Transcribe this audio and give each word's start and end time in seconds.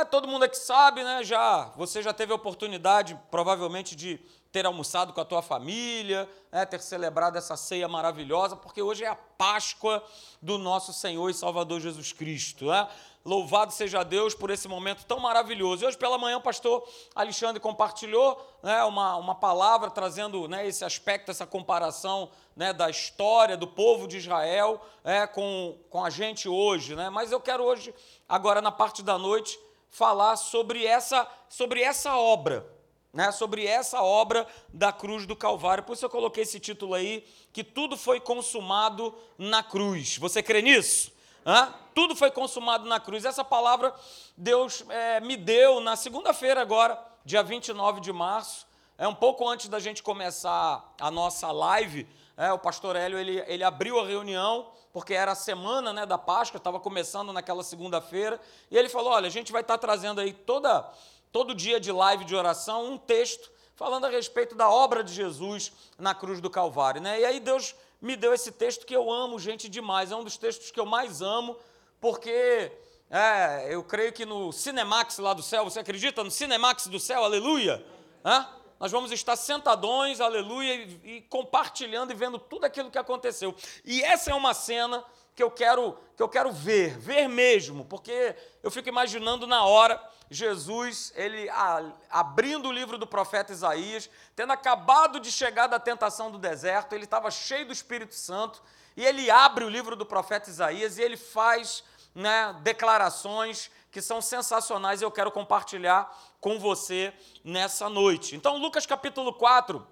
É, 0.00 0.04
todo 0.04 0.26
mundo 0.26 0.44
aqui 0.44 0.56
sabe, 0.56 1.04
né? 1.04 1.22
Já, 1.22 1.72
você 1.76 2.02
já 2.02 2.10
teve 2.10 2.32
a 2.32 2.34
oportunidade, 2.34 3.20
provavelmente, 3.30 3.94
de 3.94 4.18
ter 4.50 4.64
almoçado 4.64 5.12
com 5.12 5.20
a 5.20 5.24
tua 5.26 5.42
família, 5.42 6.26
né, 6.50 6.64
ter 6.64 6.80
celebrado 6.80 7.36
essa 7.36 7.54
ceia 7.54 7.86
maravilhosa, 7.86 8.56
porque 8.56 8.80
hoje 8.80 9.04
é 9.04 9.08
a 9.08 9.14
Páscoa 9.14 10.02
do 10.40 10.56
nosso 10.56 10.92
Senhor 10.94 11.28
e 11.28 11.34
Salvador 11.34 11.80
Jesus 11.80 12.12
Cristo. 12.12 12.64
Né? 12.64 12.88
Louvado 13.24 13.74
seja 13.74 14.02
Deus 14.02 14.34
por 14.34 14.50
esse 14.50 14.66
momento 14.66 15.04
tão 15.04 15.20
maravilhoso. 15.20 15.84
E 15.84 15.86
hoje 15.86 15.98
pela 15.98 16.16
manhã 16.16 16.38
o 16.38 16.40
pastor 16.40 16.82
Alexandre 17.14 17.60
compartilhou 17.60 18.42
né, 18.62 18.82
uma, 18.84 19.16
uma 19.16 19.34
palavra 19.34 19.90
trazendo 19.90 20.48
né, 20.48 20.66
esse 20.66 20.82
aspecto, 20.82 21.30
essa 21.30 21.46
comparação 21.46 22.30
né, 22.56 22.72
da 22.72 22.88
história 22.88 23.56
do 23.56 23.66
povo 23.66 24.08
de 24.08 24.16
Israel 24.16 24.80
é, 25.04 25.26
com, 25.26 25.78
com 25.90 26.02
a 26.02 26.08
gente 26.08 26.48
hoje. 26.48 26.96
Né? 26.96 27.10
Mas 27.10 27.30
eu 27.30 27.40
quero 27.40 27.62
hoje, 27.62 27.94
agora 28.26 28.62
na 28.62 28.72
parte 28.72 29.02
da 29.02 29.18
noite, 29.18 29.58
falar 29.90 30.36
sobre 30.36 30.86
essa, 30.86 31.26
sobre 31.48 31.82
essa 31.82 32.16
obra 32.16 32.80
né, 33.12 33.32
sobre 33.32 33.66
essa 33.66 34.02
obra 34.02 34.46
da 34.72 34.92
cruz 34.92 35.26
do 35.26 35.34
Calvário. 35.34 35.84
Por 35.84 35.94
isso 35.94 36.04
eu 36.04 36.10
coloquei 36.10 36.44
esse 36.44 36.60
título 36.60 36.94
aí, 36.94 37.26
que 37.52 37.64
tudo 37.64 37.96
foi 37.96 38.20
consumado 38.20 39.14
na 39.36 39.62
cruz. 39.62 40.16
Você 40.18 40.42
crê 40.42 40.62
nisso? 40.62 41.12
Hã? 41.44 41.74
Tudo 41.94 42.14
foi 42.14 42.30
consumado 42.30 42.86
na 42.86 43.00
cruz. 43.00 43.24
Essa 43.24 43.44
palavra 43.44 43.94
Deus 44.36 44.84
é, 44.88 45.20
me 45.20 45.36
deu 45.36 45.80
na 45.80 45.96
segunda-feira 45.96 46.60
agora, 46.60 47.02
dia 47.24 47.42
29 47.42 48.00
de 48.00 48.12
março, 48.12 48.66
é 48.96 49.08
um 49.08 49.14
pouco 49.14 49.48
antes 49.48 49.68
da 49.68 49.80
gente 49.80 50.02
começar 50.02 50.94
a 51.00 51.10
nossa 51.10 51.50
live, 51.50 52.06
é, 52.40 52.50
o 52.50 52.58
pastor 52.58 52.96
Hélio 52.96 53.18
ele, 53.18 53.44
ele 53.46 53.62
abriu 53.62 54.00
a 54.00 54.06
reunião, 54.06 54.72
porque 54.94 55.12
era 55.12 55.32
a 55.32 55.34
semana 55.34 55.92
né, 55.92 56.06
da 56.06 56.16
Páscoa, 56.16 56.56
estava 56.56 56.80
começando 56.80 57.34
naquela 57.34 57.62
segunda-feira, 57.62 58.40
e 58.70 58.78
ele 58.78 58.88
falou: 58.88 59.12
olha, 59.12 59.26
a 59.26 59.30
gente 59.30 59.52
vai 59.52 59.60
estar 59.60 59.76
tá 59.76 59.86
trazendo 59.86 60.22
aí 60.22 60.32
toda 60.32 60.90
todo 61.30 61.54
dia 61.54 61.78
de 61.78 61.92
live 61.92 62.24
de 62.24 62.34
oração, 62.34 62.92
um 62.92 62.96
texto 62.96 63.50
falando 63.76 64.06
a 64.06 64.08
respeito 64.08 64.54
da 64.54 64.70
obra 64.70 65.04
de 65.04 65.12
Jesus 65.12 65.70
na 65.98 66.14
cruz 66.14 66.40
do 66.40 66.48
Calvário. 66.48 67.00
Né? 67.00 67.20
E 67.20 67.24
aí 67.26 67.40
Deus 67.40 67.74
me 68.00 68.16
deu 68.16 68.32
esse 68.32 68.52
texto 68.52 68.86
que 68.86 68.96
eu 68.96 69.12
amo, 69.12 69.38
gente, 69.38 69.68
demais. 69.68 70.10
É 70.10 70.16
um 70.16 70.24
dos 70.24 70.38
textos 70.38 70.70
que 70.70 70.80
eu 70.80 70.86
mais 70.86 71.20
amo, 71.20 71.58
porque 72.00 72.72
é, 73.10 73.66
eu 73.68 73.84
creio 73.84 74.14
que 74.14 74.24
no 74.24 74.50
Cinemax 74.50 75.18
lá 75.18 75.34
do 75.34 75.42
céu, 75.42 75.64
você 75.64 75.80
acredita 75.80 76.24
no 76.24 76.30
Cinemax 76.30 76.86
do 76.86 76.98
céu? 76.98 77.22
Aleluia! 77.22 77.84
Hã? 78.24 78.59
Nós 78.80 78.90
vamos 78.90 79.12
estar 79.12 79.36
sentadões, 79.36 80.20
aleluia, 80.20 80.74
e, 80.74 81.16
e 81.16 81.20
compartilhando 81.28 82.12
e 82.12 82.16
vendo 82.16 82.38
tudo 82.38 82.64
aquilo 82.64 82.90
que 82.90 82.98
aconteceu. 82.98 83.54
E 83.84 84.02
essa 84.02 84.30
é 84.30 84.34
uma 84.34 84.54
cena 84.54 85.04
que 85.36 85.42
eu 85.42 85.50
quero 85.50 85.98
que 86.16 86.22
eu 86.22 86.28
quero 86.28 86.50
ver, 86.50 86.98
ver 86.98 87.28
mesmo, 87.28 87.84
porque 87.84 88.34
eu 88.62 88.70
fico 88.70 88.88
imaginando 88.88 89.46
na 89.46 89.64
hora 89.64 90.02
Jesus, 90.30 91.12
ele 91.16 91.48
a, 91.50 91.92
abrindo 92.10 92.68
o 92.68 92.72
livro 92.72 92.96
do 92.96 93.06
profeta 93.06 93.52
Isaías, 93.52 94.08
tendo 94.34 94.52
acabado 94.52 95.18
de 95.18 95.30
chegar 95.30 95.66
da 95.66 95.78
tentação 95.78 96.30
do 96.30 96.38
deserto, 96.38 96.94
ele 96.94 97.04
estava 97.04 97.30
cheio 97.30 97.66
do 97.66 97.72
Espírito 97.72 98.14
Santo, 98.14 98.62
e 98.96 99.04
ele 99.04 99.30
abre 99.30 99.64
o 99.64 99.68
livro 99.68 99.96
do 99.96 100.06
profeta 100.06 100.50
Isaías 100.50 100.98
e 100.98 101.02
ele 101.02 101.16
faz 101.16 101.82
né, 102.14 102.54
declarações 102.62 103.70
que 103.90 104.00
são 104.00 104.20
sensacionais 104.20 105.00
e 105.00 105.04
eu 105.04 105.10
quero 105.10 105.32
compartilhar 105.32 106.14
com 106.40 106.58
você 106.58 107.12
nessa 107.44 107.88
noite. 107.88 108.34
Então, 108.34 108.56
Lucas 108.56 108.86
capítulo 108.86 109.32
4, 109.32 109.86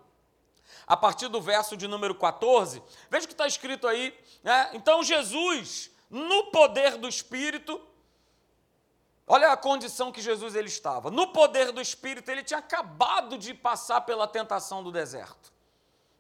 a 0.87 0.97
partir 0.97 1.29
do 1.29 1.41
verso 1.41 1.77
de 1.77 1.87
número 1.87 2.15
14, 2.15 2.83
veja 3.11 3.25
o 3.25 3.29
que 3.29 3.35
está 3.35 3.47
escrito 3.47 3.87
aí. 3.87 4.19
Né? 4.43 4.71
Então, 4.73 5.03
Jesus, 5.03 5.91
no 6.09 6.45
poder 6.45 6.97
do 6.97 7.07
Espírito, 7.07 7.81
olha 9.27 9.53
a 9.53 9.57
condição 9.57 10.11
que 10.11 10.23
Jesus 10.23 10.55
ele 10.55 10.69
estava. 10.69 11.11
No 11.11 11.29
poder 11.29 11.71
do 11.73 11.81
Espírito, 11.81 12.31
ele 12.31 12.43
tinha 12.43 12.59
acabado 12.59 13.37
de 13.37 13.53
passar 13.53 14.01
pela 14.01 14.27
tentação 14.27 14.83
do 14.83 14.91
deserto. 14.91 15.53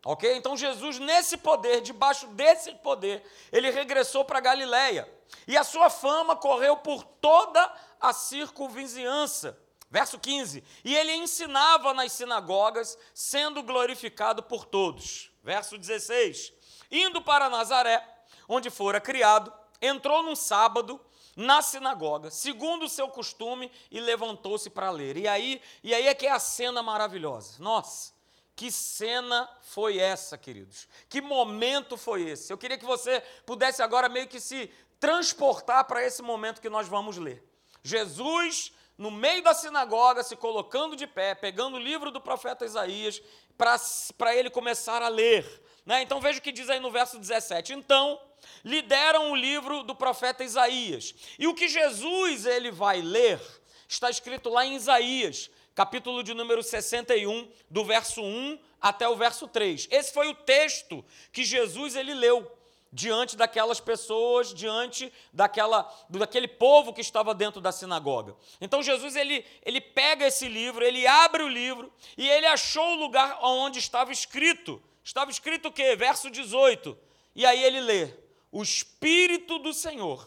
Ok? 0.04 0.36
Então 0.36 0.56
Jesus, 0.56 0.98
nesse 0.98 1.36
poder, 1.36 1.80
debaixo 1.80 2.28
desse 2.28 2.72
poder, 2.76 3.22
ele 3.50 3.70
regressou 3.70 4.24
para 4.24 4.40
Galiléia. 4.40 5.10
E 5.46 5.56
a 5.56 5.64
sua 5.64 5.90
fama 5.90 6.36
correu 6.36 6.76
por 6.76 7.02
toda 7.02 7.74
a 8.00 8.12
circunvizinhança. 8.12 9.58
Verso 9.90 10.18
15: 10.18 10.62
E 10.84 10.94
ele 10.94 11.14
ensinava 11.14 11.94
nas 11.94 12.12
sinagogas, 12.12 12.98
sendo 13.14 13.62
glorificado 13.62 14.42
por 14.42 14.64
todos. 14.64 15.30
Verso 15.42 15.78
16: 15.78 16.52
Indo 16.90 17.22
para 17.22 17.48
Nazaré, 17.48 18.06
onde 18.48 18.70
fora 18.70 19.00
criado, 19.00 19.52
entrou 19.80 20.22
num 20.22 20.36
sábado 20.36 21.00
na 21.34 21.62
sinagoga, 21.62 22.30
segundo 22.30 22.86
o 22.86 22.88
seu 22.88 23.08
costume, 23.08 23.70
e 23.90 24.00
levantou-se 24.00 24.68
para 24.68 24.90
ler. 24.90 25.16
E 25.16 25.28
aí, 25.28 25.62
e 25.84 25.94
aí 25.94 26.08
é 26.08 26.14
que 26.14 26.26
é 26.26 26.32
a 26.32 26.38
cena 26.40 26.82
maravilhosa. 26.82 27.62
Nossa, 27.62 28.12
que 28.56 28.72
cena 28.72 29.48
foi 29.62 29.98
essa, 29.98 30.36
queridos? 30.36 30.88
Que 31.08 31.20
momento 31.20 31.96
foi 31.96 32.22
esse? 32.22 32.52
Eu 32.52 32.58
queria 32.58 32.76
que 32.76 32.84
você 32.84 33.20
pudesse 33.46 33.80
agora 33.80 34.08
meio 34.08 34.26
que 34.26 34.40
se 34.40 34.68
transportar 34.98 35.84
para 35.84 36.04
esse 36.04 36.22
momento 36.22 36.60
que 36.60 36.68
nós 36.68 36.88
vamos 36.88 37.16
ler. 37.18 37.44
Jesus 37.84 38.72
no 38.98 39.12
meio 39.12 39.42
da 39.44 39.54
sinagoga, 39.54 40.24
se 40.24 40.34
colocando 40.34 40.96
de 40.96 41.06
pé, 41.06 41.32
pegando 41.32 41.76
o 41.76 41.80
livro 41.80 42.10
do 42.10 42.20
profeta 42.20 42.64
Isaías, 42.64 43.22
para 43.56 44.34
ele 44.34 44.50
começar 44.50 45.00
a 45.00 45.08
ler. 45.08 45.46
Né? 45.86 46.02
Então 46.02 46.20
veja 46.20 46.40
o 46.40 46.42
que 46.42 46.50
diz 46.50 46.68
aí 46.68 46.80
no 46.80 46.90
verso 46.90 47.16
17. 47.16 47.72
Então, 47.72 48.20
lhe 48.64 48.82
deram 48.82 49.30
o 49.30 49.36
livro 49.36 49.84
do 49.84 49.94
profeta 49.94 50.42
Isaías. 50.42 51.14
E 51.38 51.46
o 51.46 51.54
que 51.54 51.68
Jesus 51.68 52.44
ele 52.44 52.72
vai 52.72 53.00
ler 53.00 53.40
está 53.88 54.10
escrito 54.10 54.50
lá 54.50 54.66
em 54.66 54.74
Isaías, 54.74 55.48
capítulo 55.76 56.24
de 56.24 56.34
número 56.34 56.62
61, 56.62 57.48
do 57.70 57.84
verso 57.84 58.20
1 58.20 58.58
até 58.80 59.08
o 59.08 59.16
verso 59.16 59.46
3. 59.46 59.86
Esse 59.92 60.12
foi 60.12 60.28
o 60.28 60.34
texto 60.34 61.04
que 61.32 61.44
Jesus 61.44 61.94
ele 61.94 62.14
leu 62.14 62.57
diante 62.92 63.36
daquelas 63.36 63.80
pessoas, 63.80 64.54
diante 64.54 65.12
daquela, 65.32 65.92
daquele 66.08 66.48
povo 66.48 66.92
que 66.92 67.00
estava 67.00 67.34
dentro 67.34 67.60
da 67.60 67.70
sinagoga. 67.70 68.34
Então 68.60 68.82
Jesus 68.82 69.14
ele, 69.14 69.44
ele 69.62 69.80
pega 69.80 70.26
esse 70.26 70.48
livro, 70.48 70.84
ele 70.84 71.06
abre 71.06 71.42
o 71.42 71.48
livro 71.48 71.92
e 72.16 72.28
ele 72.28 72.46
achou 72.46 72.92
o 72.92 73.00
lugar 73.00 73.38
onde 73.42 73.78
estava 73.78 74.12
escrito. 74.12 74.82
Estava 75.04 75.30
escrito 75.30 75.68
o 75.68 75.72
quê? 75.72 75.96
Verso 75.96 76.30
18. 76.30 76.98
E 77.34 77.44
aí 77.46 77.62
ele 77.62 77.80
lê: 77.80 78.14
O 78.50 78.62
Espírito 78.62 79.58
do 79.58 79.72
Senhor 79.72 80.26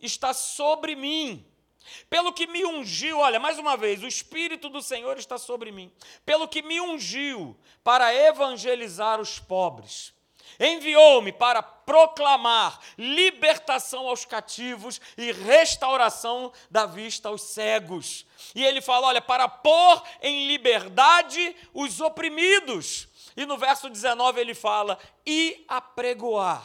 está 0.00 0.32
sobre 0.32 0.94
mim. 0.94 1.46
Pelo 2.08 2.32
que 2.32 2.46
me 2.46 2.64
ungiu, 2.64 3.18
olha, 3.18 3.40
mais 3.40 3.58
uma 3.58 3.76
vez, 3.76 4.02
o 4.02 4.06
Espírito 4.06 4.68
do 4.68 4.80
Senhor 4.80 5.18
está 5.18 5.36
sobre 5.36 5.72
mim. 5.72 5.92
Pelo 6.24 6.46
que 6.46 6.62
me 6.62 6.80
ungiu 6.80 7.56
para 7.82 8.14
evangelizar 8.14 9.20
os 9.20 9.38
pobres 9.38 10.14
Enviou-me 10.62 11.32
para 11.32 11.60
proclamar 11.60 12.78
libertação 12.96 14.06
aos 14.06 14.24
cativos 14.24 15.00
e 15.18 15.32
restauração 15.32 16.52
da 16.70 16.86
vista 16.86 17.28
aos 17.28 17.42
cegos. 17.42 18.24
E 18.54 18.64
ele 18.64 18.80
fala: 18.80 19.08
olha, 19.08 19.20
para 19.20 19.48
pôr 19.48 20.02
em 20.20 20.46
liberdade 20.46 21.56
os 21.74 22.00
oprimidos. 22.00 23.08
E 23.36 23.44
no 23.44 23.58
verso 23.58 23.90
19 23.90 24.40
ele 24.40 24.54
fala: 24.54 24.96
e 25.26 25.64
apregoar 25.66 26.64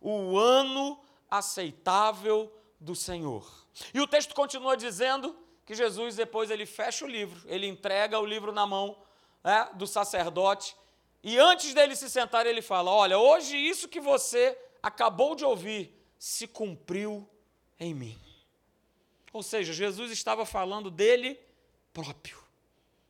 o 0.00 0.38
ano 0.38 1.00
aceitável 1.28 2.52
do 2.78 2.94
Senhor. 2.94 3.50
E 3.92 4.00
o 4.00 4.06
texto 4.06 4.34
continua 4.34 4.76
dizendo 4.76 5.36
que 5.64 5.74
Jesus 5.74 6.14
depois 6.14 6.50
ele 6.50 6.66
fecha 6.66 7.04
o 7.04 7.08
livro, 7.08 7.40
ele 7.46 7.66
entrega 7.66 8.20
o 8.20 8.26
livro 8.26 8.52
na 8.52 8.66
mão 8.66 8.96
né, 9.42 9.68
do 9.74 9.86
sacerdote 9.86 10.76
e 11.22 11.38
antes 11.38 11.72
dele 11.72 11.94
se 11.94 12.10
sentar, 12.10 12.46
ele 12.46 12.60
fala: 12.60 12.90
Olha, 12.90 13.18
hoje 13.18 13.56
isso 13.56 13.88
que 13.88 14.00
você 14.00 14.58
acabou 14.82 15.36
de 15.36 15.44
ouvir 15.44 15.94
se 16.18 16.48
cumpriu 16.48 17.28
em 17.78 17.94
mim. 17.94 18.18
Ou 19.32 19.42
seja, 19.42 19.72
Jesus 19.72 20.10
estava 20.10 20.44
falando 20.44 20.90
dele 20.90 21.38
próprio. 21.92 22.42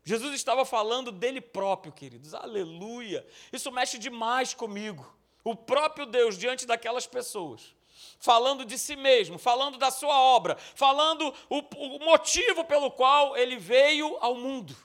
Jesus 0.04 0.34
estava 0.34 0.64
falando 0.64 1.10
dele 1.10 1.40
próprio, 1.40 1.92
queridos. 1.92 2.34
Aleluia. 2.34 3.26
Isso 3.52 3.70
mexe 3.72 3.98
demais 3.98 4.52
comigo. 4.52 5.16
O 5.42 5.56
próprio 5.56 6.04
Deus 6.06 6.36
diante 6.36 6.66
daquelas 6.66 7.06
pessoas, 7.06 7.74
falando 8.18 8.64
de 8.64 8.78
si 8.78 8.94
mesmo, 8.94 9.38
falando 9.38 9.78
da 9.78 9.90
sua 9.90 10.20
obra, 10.20 10.56
falando 10.56 11.34
o, 11.48 11.58
o 11.58 11.98
motivo 12.04 12.64
pelo 12.64 12.90
qual 12.90 13.36
ele 13.36 13.56
veio 13.56 14.16
ao 14.20 14.34
mundo 14.34 14.76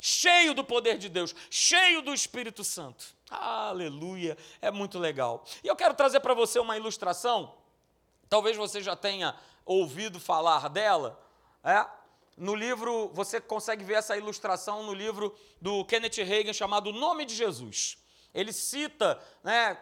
cheio 0.00 0.54
do 0.54 0.64
poder 0.64 0.98
de 0.98 1.08
Deus, 1.08 1.34
cheio 1.50 2.02
do 2.02 2.14
Espírito 2.14 2.62
Santo. 2.62 3.04
Aleluia, 3.30 4.36
é 4.60 4.70
muito 4.70 4.98
legal. 4.98 5.44
E 5.62 5.68
eu 5.68 5.76
quero 5.76 5.94
trazer 5.94 6.20
para 6.20 6.34
você 6.34 6.58
uma 6.58 6.76
ilustração, 6.76 7.54
talvez 8.28 8.56
você 8.56 8.80
já 8.82 8.96
tenha 8.96 9.34
ouvido 9.64 10.18
falar 10.18 10.68
dela, 10.68 11.20
é? 11.62 11.84
No 12.36 12.54
livro, 12.54 13.10
você 13.12 13.40
consegue 13.40 13.82
ver 13.82 13.94
essa 13.94 14.16
ilustração 14.16 14.84
no 14.84 14.94
livro 14.94 15.36
do 15.60 15.84
Kenneth 15.84 16.22
Reagan 16.24 16.52
chamado 16.52 16.90
O 16.90 16.92
Nome 16.92 17.24
de 17.24 17.34
Jesus. 17.34 17.98
Ele 18.32 18.52
cita, 18.52 19.20
né, 19.42 19.76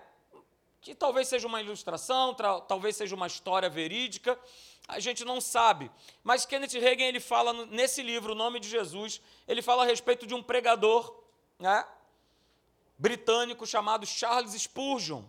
que 0.87 0.94
talvez 0.94 1.27
seja 1.27 1.49
uma 1.49 1.61
ilustração, 1.61 2.33
talvez 2.69 2.94
seja 2.94 3.12
uma 3.12 3.27
história 3.27 3.69
verídica, 3.69 4.38
a 4.87 5.00
gente 5.00 5.25
não 5.25 5.41
sabe. 5.41 5.91
Mas 6.23 6.47
Kenneth 6.47 6.79
Reagan 6.79 7.06
ele 7.06 7.19
fala 7.19 7.53
nesse 7.67 8.05
livro, 8.05 8.35
O 8.35 8.37
Nome 8.37 8.61
de 8.61 8.69
Jesus, 8.69 9.21
ele 9.49 9.62
fala 9.62 9.83
a 9.83 9.87
respeito 9.87 10.29
de 10.29 10.33
um 10.33 10.41
pregador 10.41 11.12
né, 11.59 11.85
britânico 12.97 13.67
chamado 13.67 14.06
Charles 14.06 14.53
Spurgeon. 14.53 15.25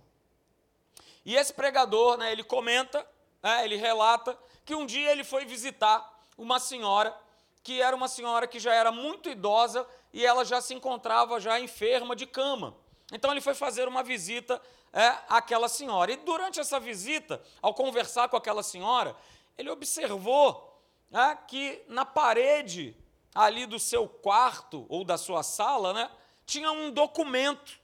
E 1.25 1.36
esse 1.36 1.51
pregador, 1.51 2.18
né, 2.18 2.31
ele 2.31 2.44
comenta, 2.44 3.04
né, 3.42 3.65
ele 3.65 3.77
relata 3.77 4.38
que 4.63 4.75
um 4.75 4.86
dia 4.86 5.12
ele 5.12 5.24
foi 5.24 5.44
visitar 5.44 6.07
uma 6.38 6.59
senhora 6.59 7.19
que 7.63 7.81
era 7.81 7.95
uma 7.95 8.07
senhora 8.07 8.45
que 8.45 8.59
já 8.59 8.75
era 8.75 8.92
muito 8.92 9.27
idosa 9.27 9.88
e 10.13 10.24
ela 10.24 10.45
já 10.45 10.62
se 10.62 10.75
encontrava 10.75 11.39
já 11.39 11.59
enferma 11.59 12.15
de 12.15 12.27
cama. 12.27 12.77
Então 13.12 13.31
ele 13.31 13.42
foi 13.42 13.56
fazer 13.56 13.88
uma 13.88 14.04
visita 14.04 14.62
é, 14.97 15.15
àquela 15.29 15.69
senhora. 15.69 16.11
E 16.11 16.15
durante 16.15 16.59
essa 16.59 16.79
visita, 16.79 17.39
ao 17.61 17.71
conversar 17.71 18.29
com 18.29 18.35
aquela 18.35 18.63
senhora, 18.63 19.15
ele 19.55 19.69
observou 19.69 20.81
é, 21.11 21.35
que 21.47 21.83
na 21.88 22.03
parede 22.03 22.97
ali 23.35 23.67
do 23.67 23.77
seu 23.77 24.09
quarto 24.09 24.88
ou 24.89 25.05
da 25.05 25.15
sua 25.15 25.44
sala, 25.44 25.94
né, 25.94 26.09
tinha 26.47 26.71
um 26.71 26.89
documento 26.89 27.79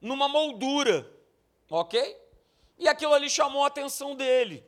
numa 0.00 0.26
moldura, 0.26 1.06
ok? 1.68 2.18
E 2.78 2.88
aquilo 2.88 3.12
ali 3.12 3.28
chamou 3.28 3.62
a 3.62 3.66
atenção 3.66 4.16
dele. 4.16 4.66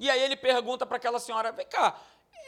E 0.00 0.08
aí 0.08 0.22
ele 0.22 0.36
pergunta 0.36 0.86
para 0.86 0.96
aquela 0.96 1.20
senhora: 1.20 1.52
vem 1.52 1.66
cá, 1.66 2.00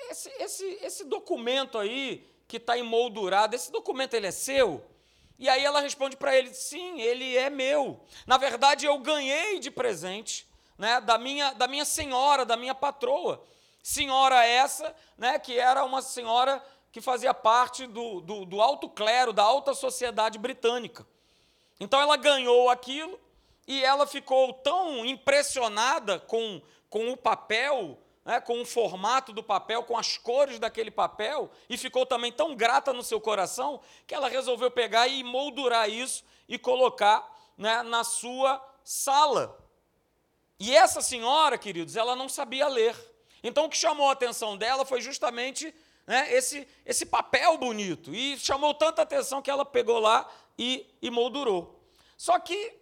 esse, 0.09 0.31
esse, 0.39 0.65
esse 0.81 1.05
documento 1.05 1.77
aí 1.77 2.27
que 2.49 2.57
está 2.57 2.79
emoldurado, 2.79 3.55
esse 3.55 3.71
documento 3.71 4.15
ele 4.15 4.29
é 4.29 4.33
seu? 4.33 4.83
E 5.39 5.49
aí 5.49 5.65
ela 5.65 5.81
responde 5.81 6.17
para 6.17 6.37
ele: 6.37 6.53
sim, 6.55 7.01
ele 7.01 7.37
é 7.37 7.51
meu. 7.51 8.01
Na 8.27 8.39
verdade, 8.39 8.87
eu 8.87 8.99
ganhei 8.99 9.59
de 9.59 9.71
presente 9.71 10.47
né, 10.79 11.01
da, 11.01 11.19
minha, 11.19 11.53
da 11.53 11.67
minha 11.67 11.85
senhora, 11.85 12.45
da 12.45 12.57
minha 12.57 12.75
patroa. 12.75 13.43
Senhora 13.83 14.45
essa, 14.45 14.95
né, 15.17 15.39
que 15.39 15.59
era 15.59 15.85
uma 15.85 16.03
senhora 16.03 16.63
que 16.91 17.01
fazia 17.01 17.35
parte 17.35 17.87
do, 17.87 18.21
do, 18.21 18.45
do 18.45 18.61
alto 18.61 18.89
clero, 18.89 19.33
da 19.33 19.43
alta 19.43 19.75
sociedade 19.75 20.39
britânica. 20.39 21.07
Então 21.79 22.01
ela 22.01 22.17
ganhou 22.17 22.71
aquilo 22.71 23.21
e 23.67 23.85
ela 23.85 24.07
ficou 24.07 24.53
tão 24.55 25.05
impressionada 25.05 26.19
com, 26.19 26.63
com 26.89 27.11
o 27.13 27.17
papel 27.17 27.99
né, 28.27 28.41
com 28.41 28.61
o 28.61 28.67
formato 28.67 29.33
do 29.33 29.41
papel, 29.41 29.85
com 29.85 29.97
as 29.97 30.19
cores 30.19 30.59
daquele 30.59 30.91
papel, 30.91 31.49
e 31.71 31.79
ficou 31.79 32.05
também 32.05 32.33
tão 32.33 32.57
grata 32.57 32.93
no 32.93 33.05
seu 33.05 33.21
coração 33.21 33.81
que 34.05 34.13
ela 34.13 34.29
resolveu 34.29 34.69
pegar 34.69 35.07
e 35.07 35.23
moldurar 35.23 35.89
isso 35.89 36.25
e 36.49 36.59
colocar 36.59 37.25
né, 37.57 37.85
na 37.85 38.03
sua 38.03 38.61
sala. 38.83 39.57
E 40.59 40.75
essa 40.75 41.01
senhora, 41.01 41.57
queridos, 41.57 41.95
ela 41.95 42.17
não 42.17 42.29
sabia 42.29 42.67
ler. 42.67 42.97
Então 43.45 43.67
o 43.67 43.71
que 43.71 43.77
chamou 43.77 44.09
a 44.09 44.13
atenção 44.13 44.57
dela 44.57 44.85
foi 44.85 45.01
justamente 45.01 45.73
né, 46.05 46.27
esse, 46.35 46.67
esse 46.85 47.07
papel 47.07 47.57
bonito. 47.57 48.13
E 48.13 48.37
chamou 48.41 48.75
tanta 48.75 49.03
atenção 49.03 49.41
que 49.41 49.51
ela 49.51 49.65
pegou 49.65 50.01
lá 50.01 50.29
e, 50.59 50.85
e 51.01 51.11
moldurou. 51.11 51.81
Só 52.17 52.41
que 52.41 52.75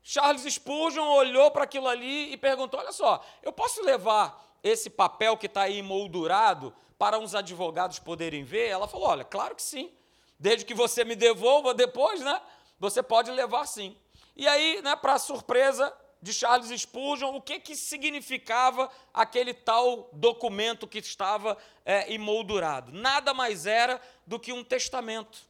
Charles 0.00 0.42
Spurgeon 0.42 1.08
olhou 1.08 1.50
para 1.50 1.64
aquilo 1.64 1.88
ali 1.88 2.32
e 2.32 2.36
perguntou: 2.36 2.78
Olha 2.78 2.92
só, 2.92 3.24
eu 3.42 3.52
posso 3.52 3.82
levar 3.82 4.49
esse 4.62 4.90
papel 4.90 5.36
que 5.36 5.46
está 5.46 5.62
aí 5.62 5.82
moldurado 5.82 6.74
para 6.98 7.18
uns 7.18 7.34
advogados 7.34 7.98
poderem 7.98 8.44
ver? 8.44 8.68
Ela 8.68 8.86
falou: 8.86 9.08
olha, 9.08 9.24
claro 9.24 9.54
que 9.54 9.62
sim. 9.62 9.90
Desde 10.38 10.64
que 10.64 10.74
você 10.74 11.04
me 11.04 11.16
devolva 11.16 11.74
depois, 11.74 12.20
né? 12.20 12.40
Você 12.78 13.02
pode 13.02 13.30
levar 13.30 13.66
sim. 13.66 13.96
E 14.34 14.48
aí, 14.48 14.80
né, 14.82 14.96
para 14.96 15.18
surpresa 15.18 15.94
de 16.22 16.32
Charles 16.32 16.80
Spurgeon, 16.80 17.34
o 17.34 17.40
que, 17.40 17.60
que 17.60 17.76
significava 17.76 18.90
aquele 19.12 19.52
tal 19.52 20.08
documento 20.12 20.86
que 20.86 20.98
estava 20.98 21.56
é, 21.84 22.12
emoldurado? 22.12 22.92
Nada 22.92 23.34
mais 23.34 23.66
era 23.66 24.00
do 24.26 24.38
que 24.38 24.52
um 24.52 24.64
testamento 24.64 25.48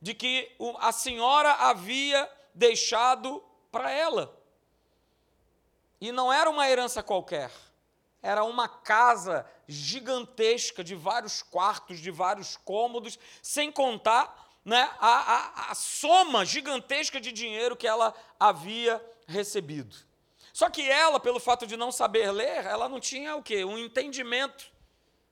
de 0.00 0.14
que 0.14 0.50
a 0.78 0.92
senhora 0.92 1.52
havia 1.52 2.28
deixado 2.54 3.42
para 3.70 3.90
ela. 3.90 4.36
E 6.00 6.10
não 6.10 6.32
era 6.32 6.48
uma 6.48 6.68
herança 6.68 7.02
qualquer 7.02 7.50
era 8.22 8.44
uma 8.44 8.68
casa 8.68 9.46
gigantesca 9.66 10.84
de 10.84 10.94
vários 10.94 11.42
quartos, 11.42 12.00
de 12.00 12.10
vários 12.10 12.56
cômodos, 12.56 13.18
sem 13.42 13.72
contar 13.72 14.48
né, 14.64 14.90
a, 14.98 15.08
a, 15.08 15.70
a 15.70 15.74
soma 15.74 16.44
gigantesca 16.44 17.20
de 17.20 17.32
dinheiro 17.32 17.76
que 17.76 17.86
ela 17.86 18.14
havia 18.38 19.02
recebido. 19.26 19.96
Só 20.52 20.68
que 20.68 20.88
ela, 20.88 21.18
pelo 21.18 21.40
fato 21.40 21.66
de 21.66 21.76
não 21.76 21.90
saber 21.90 22.30
ler, 22.30 22.66
ela 22.66 22.88
não 22.88 23.00
tinha 23.00 23.36
o 23.36 23.42
quê? 23.42 23.64
Um 23.64 23.78
entendimento 23.78 24.70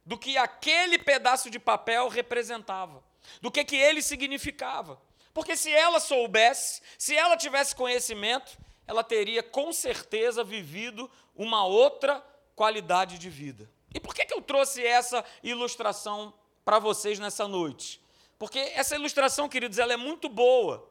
do 0.07 0.17
que 0.17 0.39
aquele 0.39 0.99
pedaço 0.99 1.51
de 1.51 1.59
papel 1.59 2.09
representava, 2.09 3.03
do 3.43 3.51
que, 3.51 3.65
que 3.65 3.77
ele 3.77 4.01
significava. 4.01 4.99
Porque 5.35 5.57
se 5.57 5.71
ela 5.71 6.01
soubesse, 6.01 6.81
se 6.97 7.15
ela 7.15 7.37
tivesse 7.37 7.77
conhecimento, 7.77 8.57
ela 8.87 9.05
teria 9.05 9.43
com 9.43 9.71
certeza 9.73 10.43
vivido 10.43 11.11
uma 11.37 11.65
outra 11.67 12.25
qualidade 12.59 13.21
de 13.21 13.31
vida. 13.31 13.71
E 13.95 14.01
por 14.01 14.13
que, 14.13 14.25
que 14.27 14.35
eu 14.35 14.43
trouxe 14.43 14.85
essa 14.85 15.25
ilustração 15.45 16.35
para 16.65 16.81
vocês 16.81 17.17
nessa 17.21 17.47
noite? 17.47 18.03
Porque 18.37 18.59
essa 18.59 18.97
ilustração, 18.97 19.49
queridos, 19.49 19.79
ela 19.79 19.93
é 19.93 19.97
muito 19.97 20.29
boa 20.29 20.91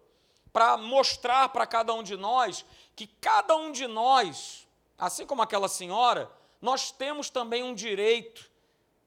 para 0.54 0.78
mostrar 0.78 1.50
para 1.50 1.68
cada 1.68 1.94
um 1.94 2.02
de 2.02 2.16
nós 2.16 2.66
que 2.96 3.06
cada 3.06 3.54
um 3.58 3.74
de 3.74 3.86
nós, 3.86 4.66
assim 4.98 5.26
como 5.26 5.42
aquela 5.42 5.68
senhora, 5.68 6.32
nós 6.62 6.90
temos 6.90 7.30
também 7.30 7.64
um 7.64 7.76
direito 7.76 8.50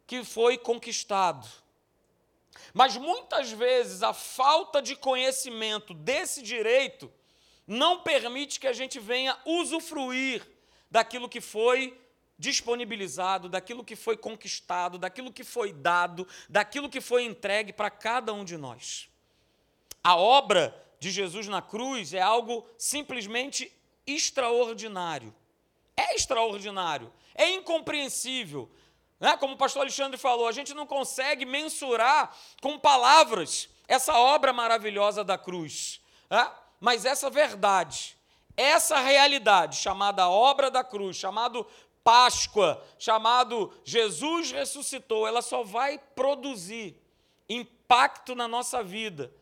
que 0.06 0.22
foi 0.22 0.58
conquistado. 0.58 1.48
Mas 2.74 2.94
muitas 2.94 3.50
vezes 3.50 4.02
a 4.02 4.12
falta 4.12 4.82
de 4.82 4.94
conhecimento 4.94 5.94
desse 5.94 6.42
direito 6.42 7.10
não 7.66 8.02
permite 8.02 8.60
que 8.60 8.66
a 8.66 8.72
gente 8.74 9.00
venha 9.00 9.34
usufruir 9.46 10.46
daquilo 10.90 11.26
que 11.26 11.40
foi 11.40 11.98
disponibilizado, 12.40 13.50
daquilo 13.50 13.84
que 13.84 13.94
foi 13.94 14.16
conquistado, 14.16 14.96
daquilo 14.96 15.30
que 15.30 15.44
foi 15.44 15.74
dado, 15.74 16.26
daquilo 16.48 16.88
que 16.88 16.98
foi 16.98 17.24
entregue 17.24 17.70
para 17.70 17.90
cada 17.90 18.32
um 18.32 18.44
de 18.46 18.56
nós. 18.56 19.10
A 20.02 20.16
obra 20.16 20.74
de 20.98 21.10
Jesus 21.10 21.46
na 21.48 21.60
cruz 21.60 22.14
é 22.14 22.20
algo 22.22 22.66
simplesmente 22.78 23.70
extraordinário. 24.06 25.34
É 25.94 26.14
extraordinário, 26.14 27.12
é 27.34 27.50
incompreensível. 27.50 28.70
Né? 29.20 29.36
Como 29.36 29.52
o 29.52 29.58
pastor 29.58 29.82
Alexandre 29.82 30.16
falou, 30.16 30.48
a 30.48 30.52
gente 30.52 30.72
não 30.72 30.86
consegue 30.86 31.44
mensurar 31.44 32.34
com 32.62 32.78
palavras 32.78 33.68
essa 33.86 34.18
obra 34.18 34.50
maravilhosa 34.50 35.22
da 35.22 35.36
cruz. 35.36 36.00
Né? 36.30 36.50
Mas 36.80 37.04
essa 37.04 37.28
verdade, 37.28 38.16
essa 38.56 38.98
realidade 38.98 39.76
chamada 39.76 40.30
obra 40.30 40.70
da 40.70 40.82
cruz, 40.82 41.18
chamado 41.18 41.66
Páscoa, 42.02 42.82
chamado 42.98 43.72
Jesus 43.84 44.50
ressuscitou, 44.50 45.26
ela 45.26 45.42
só 45.42 45.62
vai 45.62 45.98
produzir 45.98 46.96
impacto 47.48 48.34
na 48.34 48.46
nossa 48.46 48.82
vida, 48.82 49.32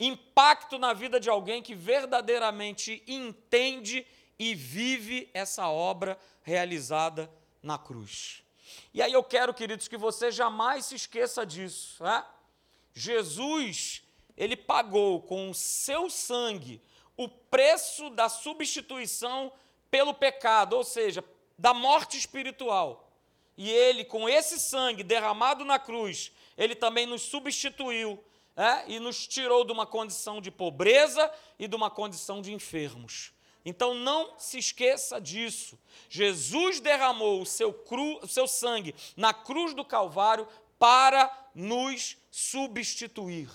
impacto 0.00 0.78
na 0.78 0.92
vida 0.92 1.20
de 1.20 1.30
alguém 1.30 1.62
que 1.62 1.74
verdadeiramente 1.74 3.02
entende 3.06 4.06
e 4.38 4.54
vive 4.54 5.30
essa 5.32 5.68
obra 5.68 6.18
realizada 6.42 7.30
na 7.62 7.78
cruz. 7.78 8.42
E 8.92 9.00
aí 9.00 9.12
eu 9.12 9.22
quero, 9.22 9.54
queridos, 9.54 9.86
que 9.86 9.96
você 9.96 10.30
jamais 10.30 10.86
se 10.86 10.96
esqueça 10.96 11.46
disso. 11.46 12.02
Né? 12.02 12.24
Jesus, 12.94 14.02
ele 14.36 14.56
pagou 14.56 15.22
com 15.22 15.50
o 15.50 15.54
seu 15.54 16.10
sangue 16.10 16.80
o 17.16 17.28
preço 17.28 18.10
da 18.10 18.28
substituição 18.28 19.52
pelo 19.90 20.14
pecado, 20.14 20.74
ou 20.74 20.82
seja, 20.82 21.22
da 21.62 21.72
morte 21.72 22.18
espiritual. 22.18 23.08
E 23.56 23.70
ele, 23.70 24.04
com 24.04 24.28
esse 24.28 24.58
sangue 24.58 25.04
derramado 25.04 25.64
na 25.64 25.78
cruz, 25.78 26.32
ele 26.58 26.74
também 26.74 27.06
nos 27.06 27.22
substituiu 27.22 28.18
é, 28.56 28.90
e 28.90 28.98
nos 28.98 29.28
tirou 29.28 29.64
de 29.64 29.70
uma 29.70 29.86
condição 29.86 30.40
de 30.40 30.50
pobreza 30.50 31.32
e 31.60 31.68
de 31.68 31.76
uma 31.76 31.88
condição 31.88 32.42
de 32.42 32.52
enfermos. 32.52 33.32
Então 33.64 33.94
não 33.94 34.36
se 34.40 34.58
esqueça 34.58 35.20
disso. 35.20 35.78
Jesus 36.08 36.80
derramou 36.80 37.40
o 37.40 37.46
seu, 37.46 37.72
cru, 37.72 38.18
o 38.20 38.26
seu 38.26 38.48
sangue 38.48 38.92
na 39.16 39.32
cruz 39.32 39.72
do 39.72 39.84
Calvário 39.84 40.48
para 40.80 41.30
nos 41.54 42.16
substituir. 42.28 43.48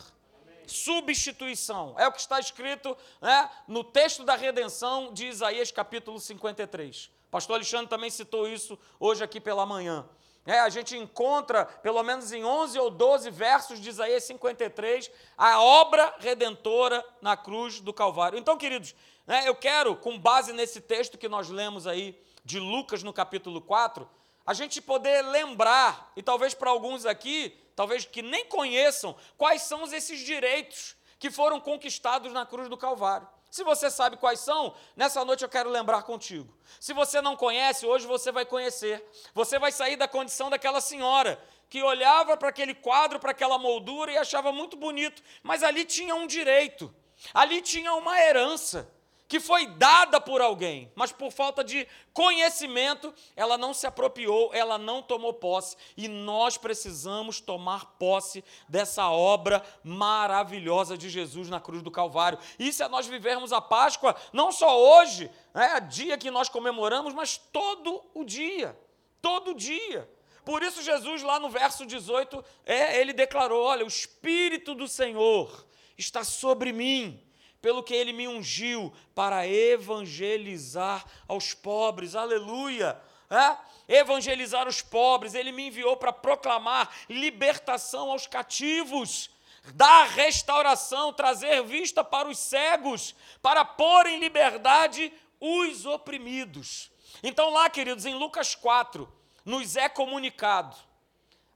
Substituição. 0.65 1.93
É 1.99 2.07
o 2.07 2.11
que 2.13 2.21
está 2.21 2.39
escrito 2.39 2.95
né, 3.21 3.51
no 3.67 3.83
texto 3.83 4.23
da 4.23 4.37
redenção 4.37 5.11
de 5.11 5.27
Isaías 5.27 5.71
capítulo 5.71 6.21
53. 6.21 7.16
Pastor 7.29 7.55
Alexandre 7.55 7.87
também 7.87 8.09
citou 8.09 8.47
isso 8.47 8.77
hoje 8.99 9.23
aqui 9.23 9.39
pela 9.39 9.65
manhã. 9.65 10.07
É, 10.45 10.59
a 10.59 10.69
gente 10.69 10.95
encontra, 10.95 11.65
pelo 11.65 12.01
menos 12.03 12.31
em 12.31 12.45
11 12.45 12.79
ou 12.79 12.89
12 12.89 13.29
versos 13.29 13.81
de 13.81 13.89
Isaías 13.89 14.23
53, 14.23 15.11
a 15.37 15.61
obra 15.61 16.15
redentora 16.19 17.05
na 17.21 17.35
cruz 17.35 17.81
do 17.81 17.93
Calvário. 17.93 18.39
Então, 18.39 18.57
queridos, 18.57 18.95
né, 19.25 19.43
eu 19.45 19.53
quero, 19.53 19.93
com 19.97 20.17
base 20.17 20.53
nesse 20.53 20.79
texto 20.79 21.17
que 21.17 21.27
nós 21.27 21.49
lemos 21.49 21.85
aí 21.85 22.17
de 22.45 22.61
Lucas 22.61 23.03
no 23.03 23.11
capítulo 23.11 23.59
4, 23.59 24.09
a 24.45 24.53
gente 24.53 24.81
poder 24.81 25.21
lembrar, 25.23 26.13
e 26.15 26.23
talvez 26.23 26.53
para 26.53 26.69
alguns 26.69 27.05
aqui, 27.05 27.53
talvez 27.75 28.05
que 28.05 28.21
nem 28.21 28.45
conheçam, 28.45 29.17
quais 29.37 29.63
são 29.63 29.83
esses 29.93 30.21
direitos 30.21 30.95
que 31.19 31.29
foram 31.29 31.59
conquistados 31.59 32.31
na 32.31 32.45
cruz 32.45 32.69
do 32.69 32.77
Calvário. 32.77 33.27
Se 33.49 33.63
você 33.63 33.89
sabe 33.89 34.17
quais 34.17 34.39
são, 34.39 34.75
nessa 34.95 35.23
noite 35.23 35.43
eu 35.43 35.49
quero 35.49 35.69
lembrar 35.69 36.03
contigo. 36.03 36.55
Se 36.79 36.93
você 36.93 37.21
não 37.21 37.35
conhece, 37.35 37.85
hoje 37.85 38.05
você 38.05 38.31
vai 38.31 38.45
conhecer. 38.45 39.03
Você 39.33 39.57
vai 39.57 39.71
sair 39.71 39.95
da 39.95 40.07
condição 40.07 40.49
daquela 40.49 40.81
senhora 40.81 41.41
que 41.69 41.81
olhava 41.81 42.37
para 42.37 42.49
aquele 42.49 42.73
quadro, 42.73 43.19
para 43.19 43.31
aquela 43.31 43.57
moldura 43.57 44.11
e 44.11 44.17
achava 44.17 44.51
muito 44.51 44.77
bonito, 44.77 45.21
mas 45.43 45.63
ali 45.63 45.83
tinha 45.83 46.15
um 46.15 46.25
direito, 46.25 46.93
ali 47.33 47.61
tinha 47.61 47.93
uma 47.93 48.19
herança 48.19 48.89
que 49.27 49.39
foi 49.39 49.67
dada 49.67 50.21
por 50.21 50.41
alguém, 50.41 50.91
mas 50.95 51.11
por 51.11 51.31
falta 51.31 51.63
de 51.63 51.85
conhecimento, 52.13 53.13
ela 53.35 53.57
não 53.57 53.73
se 53.73 53.85
apropriou, 53.85 54.53
ela 54.53 54.77
não 54.77 55.01
tomou 55.01 55.33
posse. 55.33 55.75
E 55.97 56.07
nós 56.07 56.57
precisamos 56.57 57.41
tomar 57.41 57.97
posse 57.97 58.43
dessa 58.69 59.09
obra 59.09 59.61
maravilhosa 59.83 60.97
de 60.97 61.09
Jesus 61.09 61.49
na 61.49 61.59
cruz 61.59 61.81
do 61.81 61.91
Calvário. 61.91 62.39
E 62.57 62.71
se 62.71 62.87
nós 62.87 63.05
vivermos 63.05 63.51
a 63.51 63.59
Páscoa, 63.59 64.15
não 64.31 64.51
só 64.51 64.79
hoje, 64.79 65.29
né, 65.53 65.79
dia 65.81 66.17
que 66.17 66.31
nós 66.31 66.47
comemoramos, 66.47 67.13
mas 67.13 67.37
todo 67.37 68.03
o 68.13 68.23
dia. 68.23 68.79
Todo 69.21 69.53
dia. 69.53 70.09
Por 70.45 70.63
isso, 70.63 70.81
Jesus, 70.81 71.21
lá 71.21 71.37
no 71.37 71.49
verso 71.49 71.85
18, 71.85 72.41
é, 72.65 73.01
ele 73.01 73.11
declarou: 73.11 73.61
Olha, 73.61 73.83
o 73.83 73.89
Espírito 73.89 74.73
do 74.73 74.87
Senhor 74.87 75.67
está 75.97 76.23
sobre 76.23 76.71
mim 76.71 77.26
pelo 77.61 77.83
que 77.83 77.93
ele 77.93 78.13
me 78.13 78.27
ungiu 78.27 78.93
para 79.15 79.47
evangelizar 79.47 81.05
aos 81.27 81.53
pobres. 81.53 82.15
Aleluia! 82.15 82.99
É? 83.29 83.57
Evangelizar 83.99 84.67
os 84.67 84.81
pobres, 84.81 85.33
ele 85.33 85.51
me 85.51 85.67
enviou 85.67 85.97
para 85.97 86.13
proclamar 86.13 86.89
libertação 87.09 88.11
aos 88.11 88.27
cativos, 88.27 89.29
dar 89.73 90.07
restauração, 90.07 91.13
trazer 91.13 91.63
vista 91.63 92.03
para 92.03 92.27
os 92.27 92.37
cegos, 92.37 93.15
para 93.41 93.63
pôr 93.63 94.07
em 94.07 94.19
liberdade 94.19 95.11
os 95.39 95.85
oprimidos. 95.85 96.91
Então, 97.23 97.49
lá, 97.49 97.69
queridos, 97.69 98.05
em 98.05 98.13
Lucas 98.13 98.55
4, 98.55 99.11
nos 99.45 99.75
é 99.75 99.87
comunicado, 99.87 100.75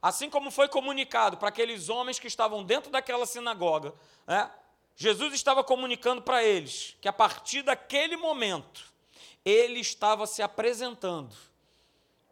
assim 0.00 0.30
como 0.30 0.50
foi 0.50 0.68
comunicado 0.68 1.36
para 1.36 1.50
aqueles 1.50 1.88
homens 1.88 2.18
que 2.18 2.26
estavam 2.26 2.64
dentro 2.64 2.90
daquela 2.90 3.26
sinagoga, 3.26 3.94
né? 4.26 4.50
Jesus 4.96 5.34
estava 5.34 5.64
comunicando 5.64 6.22
para 6.22 6.44
eles 6.44 6.96
que 7.00 7.08
a 7.08 7.12
partir 7.12 7.62
daquele 7.62 8.16
momento, 8.16 8.92
ele 9.44 9.80
estava 9.80 10.26
se 10.26 10.42
apresentando 10.42 11.34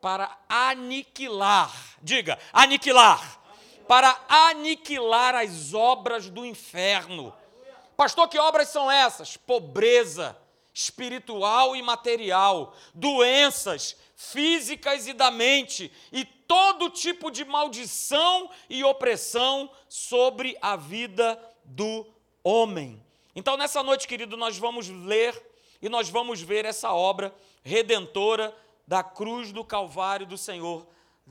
para 0.00 0.38
aniquilar, 0.48 1.72
diga, 2.00 2.38
aniquilar, 2.52 3.40
para 3.86 4.18
aniquilar 4.28 5.34
as 5.34 5.74
obras 5.74 6.30
do 6.30 6.46
inferno. 6.46 7.34
Pastor, 7.96 8.28
que 8.28 8.38
obras 8.38 8.68
são 8.68 8.90
essas? 8.90 9.36
Pobreza 9.36 10.36
espiritual 10.72 11.76
e 11.76 11.82
material, 11.82 12.74
doenças 12.94 13.96
físicas 14.16 15.06
e 15.06 15.12
da 15.12 15.30
mente, 15.30 15.92
e 16.12 16.24
todo 16.24 16.90
tipo 16.90 17.30
de 17.30 17.44
maldição 17.44 18.50
e 18.68 18.84
opressão 18.84 19.70
sobre 19.88 20.56
a 20.60 20.76
vida 20.76 21.40
do 21.64 22.06
homem. 22.42 23.04
Então, 23.34 23.56
nessa 23.56 23.82
noite, 23.82 24.08
querido, 24.08 24.36
nós 24.36 24.58
vamos 24.58 24.88
ler 24.88 25.40
e 25.80 25.88
nós 25.88 26.08
vamos 26.08 26.40
ver 26.40 26.64
essa 26.64 26.92
obra 26.92 27.34
redentora 27.62 28.54
da 28.86 29.02
cruz 29.02 29.52
do 29.52 29.64
Calvário 29.64 30.26
do 30.26 30.36
Senhor. 30.36 30.86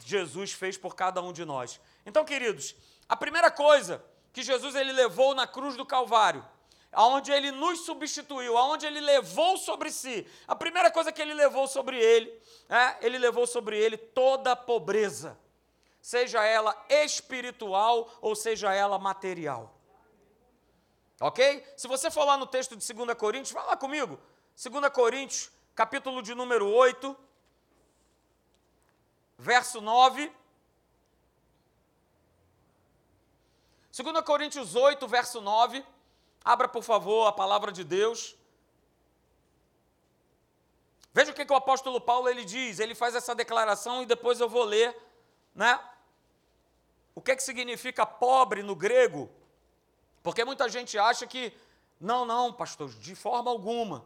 Jesus 0.06 0.54
fez 0.54 0.78
por 0.78 0.96
cada 0.96 1.22
um 1.22 1.34
de 1.34 1.44
nós. 1.44 1.80
Então, 2.06 2.24
queridos, 2.24 2.76
a 3.08 3.16
primeira 3.16 3.52
coisa 3.52 4.04
que 4.32 4.42
Jesus 4.42 4.76
ele 4.76 4.92
levou 4.92 5.36
na 5.36 5.46
cruz 5.46 5.76
do 5.76 5.86
Calvário, 5.86 6.46
aonde 6.92 7.32
ele 7.32 7.52
nos 7.52 7.82
substituiu, 7.82 8.58
aonde 8.58 8.86
ele 8.86 9.00
levou 9.00 9.58
sobre 9.58 9.92
si, 9.92 10.26
a 10.48 10.56
primeira 10.56 10.90
coisa 10.90 11.12
que 11.12 11.22
ele 11.22 11.34
levou 11.34 11.68
sobre 11.68 11.98
ele, 11.98 12.32
é, 12.70 13.06
ele 13.06 13.18
levou 13.18 13.46
sobre 13.46 13.78
ele 13.78 13.98
toda 13.98 14.54
a 14.54 14.56
pobreza, 14.56 15.38
seja 16.02 16.44
ela 16.44 16.76
espiritual 16.90 18.10
ou 18.22 18.36
seja 18.36 18.74
ela 18.74 18.98
material. 18.98 19.79
Ok? 21.20 21.66
Se 21.76 21.88
você 21.88 22.10
for 22.10 22.24
lá 22.24 22.38
no 22.38 22.48
texto 22.48 22.76
de 22.76 22.94
2 22.94 23.14
Coríntios, 23.18 23.52
vai 23.52 23.66
lá 23.66 23.76
comigo. 23.76 24.20
2 24.56 24.90
Coríntios, 24.94 25.52
capítulo 25.76 26.22
de 26.22 26.34
número 26.34 26.68
8, 26.68 27.16
verso 29.38 29.82
9. 29.82 30.32
2 33.92 34.22
Coríntios 34.24 34.76
8, 34.76 35.08
verso 35.08 35.42
9. 35.42 35.86
Abra, 36.44 36.70
por 36.70 36.84
favor, 36.84 37.28
a 37.28 37.34
palavra 37.34 37.72
de 37.72 37.84
Deus. 37.84 38.36
Veja 41.14 41.32
o 41.32 41.36
que, 41.36 41.46
que 41.46 41.52
o 41.52 41.56
apóstolo 41.56 42.00
Paulo 42.00 42.30
ele 42.30 42.46
diz. 42.46 42.80
Ele 42.80 42.96
faz 42.96 43.14
essa 43.14 43.36
declaração 43.36 44.04
e 44.04 44.06
depois 44.06 44.40
eu 44.40 44.48
vou 44.48 44.64
ler, 44.64 44.96
né? 45.54 45.78
O 47.14 47.22
que, 47.22 47.36
que 47.36 47.44
significa 47.44 48.06
pobre 48.06 48.64
no 48.64 48.74
grego? 48.74 49.30
Porque 50.22 50.44
muita 50.44 50.68
gente 50.70 50.98
acha 50.98 51.26
que, 51.26 51.54
não, 52.00 52.26
não, 52.26 52.52
pastor, 52.54 52.90
de 52.90 53.16
forma 53.16 53.50
alguma. 53.50 54.06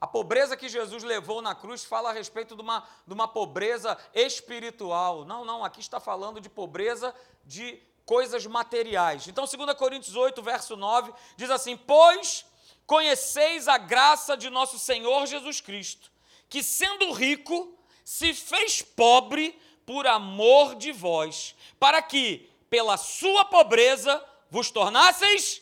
A 0.00 0.06
pobreza 0.06 0.56
que 0.56 0.68
Jesus 0.68 1.02
levou 1.02 1.40
na 1.40 1.54
cruz 1.54 1.84
fala 1.84 2.10
a 2.10 2.12
respeito 2.12 2.54
de 2.54 2.60
uma, 2.60 2.86
de 3.06 3.14
uma 3.14 3.26
pobreza 3.26 3.96
espiritual. 4.12 5.24
Não, 5.24 5.44
não, 5.44 5.64
aqui 5.64 5.80
está 5.80 5.98
falando 5.98 6.40
de 6.40 6.48
pobreza 6.50 7.14
de 7.44 7.80
coisas 8.04 8.44
materiais. 8.46 9.26
Então, 9.28 9.46
2 9.46 9.74
Coríntios 9.74 10.14
8, 10.14 10.42
verso 10.42 10.76
9, 10.76 11.12
diz 11.36 11.50
assim: 11.50 11.76
Pois 11.76 12.44
conheceis 12.86 13.66
a 13.66 13.78
graça 13.78 14.36
de 14.36 14.50
nosso 14.50 14.78
Senhor 14.78 15.26
Jesus 15.26 15.60
Cristo, 15.60 16.10
que 16.48 16.62
sendo 16.62 17.12
rico, 17.12 17.74
se 18.04 18.34
fez 18.34 18.82
pobre 18.82 19.58
por 19.86 20.06
amor 20.06 20.74
de 20.74 20.92
vós, 20.92 21.54
para 21.78 22.02
que, 22.02 22.50
pela 22.68 22.96
sua 22.96 23.44
pobreza, 23.44 24.22
vos 24.54 24.70
tornasseis 24.70 25.60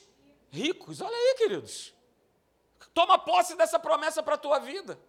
ricos. 0.51 1.01
Olha 1.01 1.17
aí, 1.17 1.35
queridos. 1.39 1.95
Toma 2.93 3.19
posse 3.19 3.57
dessa 3.57 3.79
promessa 3.79 4.23
para 4.23 4.35
a 4.35 4.39
tua 4.39 4.59
vida. 4.59 5.01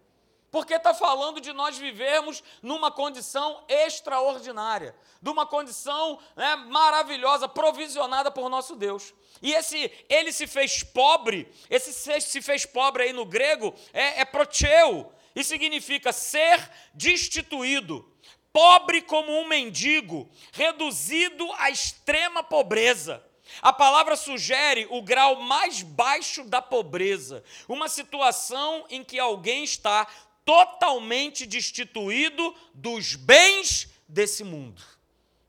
Porque 0.50 0.72
está 0.72 0.94
falando 0.94 1.38
de 1.38 1.52
nós 1.52 1.76
vivermos 1.76 2.42
numa 2.62 2.90
condição 2.90 3.62
extraordinária, 3.68 4.96
de 5.20 5.28
uma 5.28 5.44
condição 5.44 6.18
né, 6.34 6.56
maravilhosa, 6.56 7.46
provisionada 7.46 8.30
por 8.30 8.48
nosso 8.48 8.74
Deus. 8.74 9.12
E 9.42 9.52
esse 9.52 9.92
ele 10.08 10.32
se 10.32 10.46
fez 10.46 10.82
pobre, 10.82 11.52
esse 11.68 11.92
se 12.22 12.40
fez 12.40 12.64
pobre 12.64 13.02
aí 13.02 13.12
no 13.12 13.26
grego 13.26 13.74
é, 13.92 14.20
é 14.20 14.24
proteu, 14.24 15.12
e 15.34 15.44
significa 15.44 16.10
ser 16.10 16.70
destituído, 16.94 18.08
pobre 18.50 19.02
como 19.02 19.30
um 19.30 19.46
mendigo, 19.46 20.30
reduzido 20.52 21.52
à 21.58 21.68
extrema 21.68 22.42
pobreza. 22.42 23.22
A 23.62 23.72
palavra 23.72 24.16
sugere 24.16 24.86
o 24.90 25.02
grau 25.02 25.36
mais 25.36 25.82
baixo 25.82 26.44
da 26.44 26.60
pobreza, 26.60 27.42
uma 27.68 27.88
situação 27.88 28.84
em 28.90 29.02
que 29.02 29.18
alguém 29.18 29.64
está 29.64 30.06
totalmente 30.44 31.46
destituído 31.46 32.54
dos 32.74 33.14
bens 33.14 33.88
desse 34.08 34.44
mundo. 34.44 34.82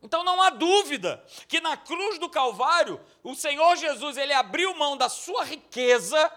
Então 0.01 0.23
não 0.23 0.41
há 0.41 0.51
dúvida 0.51 1.23
que 1.47 1.59
na 1.59 1.75
cruz 1.75 2.19
do 2.19 2.29
Calvário, 2.29 3.01
o 3.23 3.33
Senhor 3.33 3.75
Jesus, 3.75 4.17
ele 4.17 4.33
abriu 4.33 4.75
mão 4.75 4.95
da 4.95 5.09
sua 5.09 5.43
riqueza, 5.43 6.31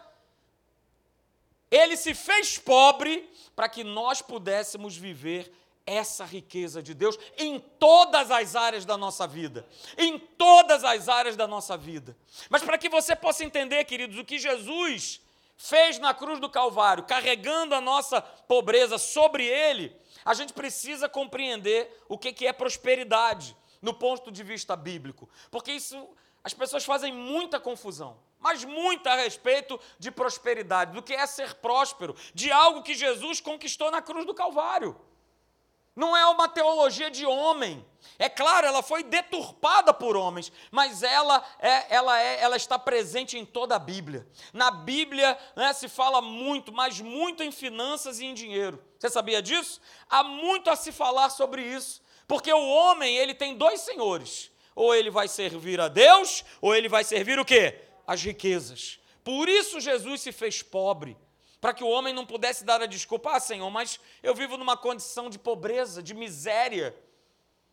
ele 1.71 1.97
se 1.97 2.15
fez 2.15 2.57
pobre 2.57 3.31
para 3.55 3.69
que 3.69 3.85
nós 3.85 4.23
pudéssemos 4.23 4.97
viver 4.97 5.53
essa 5.89 6.25
riqueza 6.25 6.83
de 6.83 6.93
Deus 6.93 7.19
em 7.39 7.59
todas 7.59 8.31
as 8.31 8.55
áreas 8.55 8.85
da 8.85 8.97
nossa 8.97 9.27
vida. 9.27 9.67
Em 9.97 10.19
todas 10.19 10.85
as 10.85 11.09
áreas 11.09 11.37
da 11.37 11.47
nossa 11.47 11.77
vida. 11.77 12.17
Mas 12.51 12.63
para 12.63 12.77
que 12.77 12.89
você 12.89 13.17
possa 13.17 13.45
entender, 13.45 13.85
queridos, 13.85 14.19
o 14.19 14.25
que 14.25 14.39
Jesus 14.39 15.21
fez 15.57 15.99
na 15.99 16.13
cruz 16.13 16.39
do 16.39 16.51
Calvário, 16.51 17.05
carregando 17.05 17.75
a 17.75 17.81
nossa 17.81 18.21
pobreza 18.21 18.99
sobre 18.99 19.45
ele, 19.45 19.97
a 20.25 20.35
gente 20.35 20.53
precisa 20.53 21.09
compreender 21.09 22.05
o 22.09 22.19
que 22.19 22.47
é 22.47 22.53
prosperidade 22.53 23.57
no 23.81 23.95
ponto 23.95 24.31
de 24.31 24.43
vista 24.43 24.77
bíblico. 24.77 25.29
Porque 25.51 25.73
isso, 25.73 26.09
as 26.45 26.53
pessoas 26.53 26.85
fazem 26.85 27.13
muita 27.13 27.59
confusão 27.59 28.17
mas 28.41 28.65
muito 28.65 29.07
a 29.09 29.17
respeito 29.17 29.81
de 29.99 30.11
prosperidade, 30.11 30.93
do 30.93 31.03
que 31.03 31.13
é 31.13 31.27
ser 31.27 31.55
próspero, 31.55 32.15
de 32.33 32.53
algo 32.53 32.83
que 32.83 32.95
Jesus 32.95 33.41
conquistou 33.41 33.91
na 33.91 34.01
cruz 34.01 34.25
do 34.25 34.33
Calvário. 34.33 34.97
Não 35.99 36.17
é 36.17 36.25
uma 36.27 36.49
teologia 36.49 37.11
de 37.11 37.27
homem. 37.27 37.85
É 38.21 38.29
claro, 38.29 38.69
ela 38.69 38.85
foi 38.85 39.03
deturpada 39.03 39.93
por 39.93 40.17
homens, 40.17 40.53
mas 40.71 41.03
ela, 41.03 41.45
é, 41.59 41.93
ela, 41.93 42.23
é, 42.23 42.41
ela 42.41 42.57
está 42.57 42.79
presente 42.79 43.37
em 43.37 43.45
toda 43.45 43.75
a 43.75 43.81
Bíblia. 43.81 44.25
Na 44.53 44.71
Bíblia 44.71 45.37
né, 45.57 45.73
se 45.73 45.89
fala 45.89 46.23
muito, 46.23 46.73
mas 46.73 47.01
muito 47.01 47.43
em 47.43 47.51
finanças 47.51 48.21
e 48.21 48.27
em 48.27 48.33
dinheiro. 48.33 48.81
Você 48.97 49.11
sabia 49.11 49.43
disso? 49.43 49.81
Há 50.09 50.23
muito 50.23 50.71
a 50.71 50.77
se 50.77 50.93
falar 50.93 51.31
sobre 51.31 51.63
isso, 51.63 52.01
porque 52.29 52.53
o 52.53 52.69
homem 52.69 53.17
ele 53.17 53.35
tem 53.35 53.57
dois 53.57 53.81
senhores. 53.81 54.53
Ou 54.77 54.95
ele 54.95 55.11
vai 55.11 55.27
servir 55.27 55.81
a 55.81 55.89
Deus, 55.89 56.45
ou 56.61 56.77
ele 56.77 56.89
vai 56.89 57.03
servir 57.03 57.41
o 57.41 57.45
quê? 57.45 57.77
As 58.07 58.23
riquezas. 58.23 59.01
Por 59.25 59.49
isso 59.49 59.81
Jesus 59.81 60.21
se 60.21 60.31
fez 60.31 60.63
pobre, 60.63 61.17
para 61.61 61.75
que 61.75 61.83
o 61.83 61.89
homem 61.89 62.15
não 62.15 62.25
pudesse 62.25 62.65
dar 62.65 62.81
a 62.81 62.87
desculpa, 62.87 63.33
ah, 63.33 63.41
Senhor, 63.41 63.69
mas 63.71 63.99
eu 64.23 64.35
vivo 64.35 64.57
numa 64.57 64.77
condição 64.77 65.29
de 65.29 65.39
pobreza, 65.39 66.03
de 66.03 66.15
miséria 66.15 66.95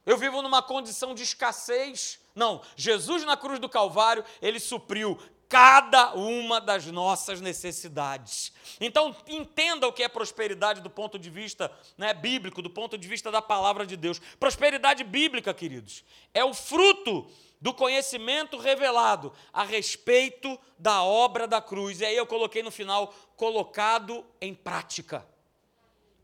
eu 0.05 0.17
vivo 0.17 0.41
numa 0.41 0.61
condição 0.61 1.15
de 1.15 1.23
escassez. 1.23 2.19
Não, 2.35 2.61
Jesus 2.75 3.25
na 3.25 3.35
cruz 3.35 3.59
do 3.59 3.67
Calvário, 3.67 4.23
ele 4.41 4.59
supriu 4.59 5.17
cada 5.47 6.13
uma 6.13 6.59
das 6.59 6.85
nossas 6.87 7.39
necessidades. 7.41 8.51
Então, 8.79 9.15
entenda 9.27 9.87
o 9.87 9.93
que 9.93 10.03
é 10.03 10.07
prosperidade 10.07 10.81
do 10.81 10.89
ponto 10.89 11.19
de 11.19 11.29
vista 11.29 11.71
né, 11.97 12.13
bíblico, 12.13 12.61
do 12.61 12.69
ponto 12.69 12.97
de 12.97 13.07
vista 13.07 13.31
da 13.31 13.41
palavra 13.41 13.85
de 13.85 13.95
Deus. 13.95 14.19
Prosperidade 14.39 15.03
bíblica, 15.03 15.53
queridos, 15.53 16.03
é 16.33 16.43
o 16.43 16.53
fruto 16.53 17.27
do 17.61 17.73
conhecimento 17.73 18.57
revelado 18.57 19.31
a 19.53 19.63
respeito 19.63 20.59
da 20.77 21.03
obra 21.03 21.47
da 21.47 21.61
cruz. 21.61 22.01
E 22.01 22.05
aí 22.05 22.15
eu 22.15 22.25
coloquei 22.25 22.61
no 22.61 22.71
final, 22.71 23.13
colocado 23.35 24.25
em 24.41 24.53
prática 24.53 25.25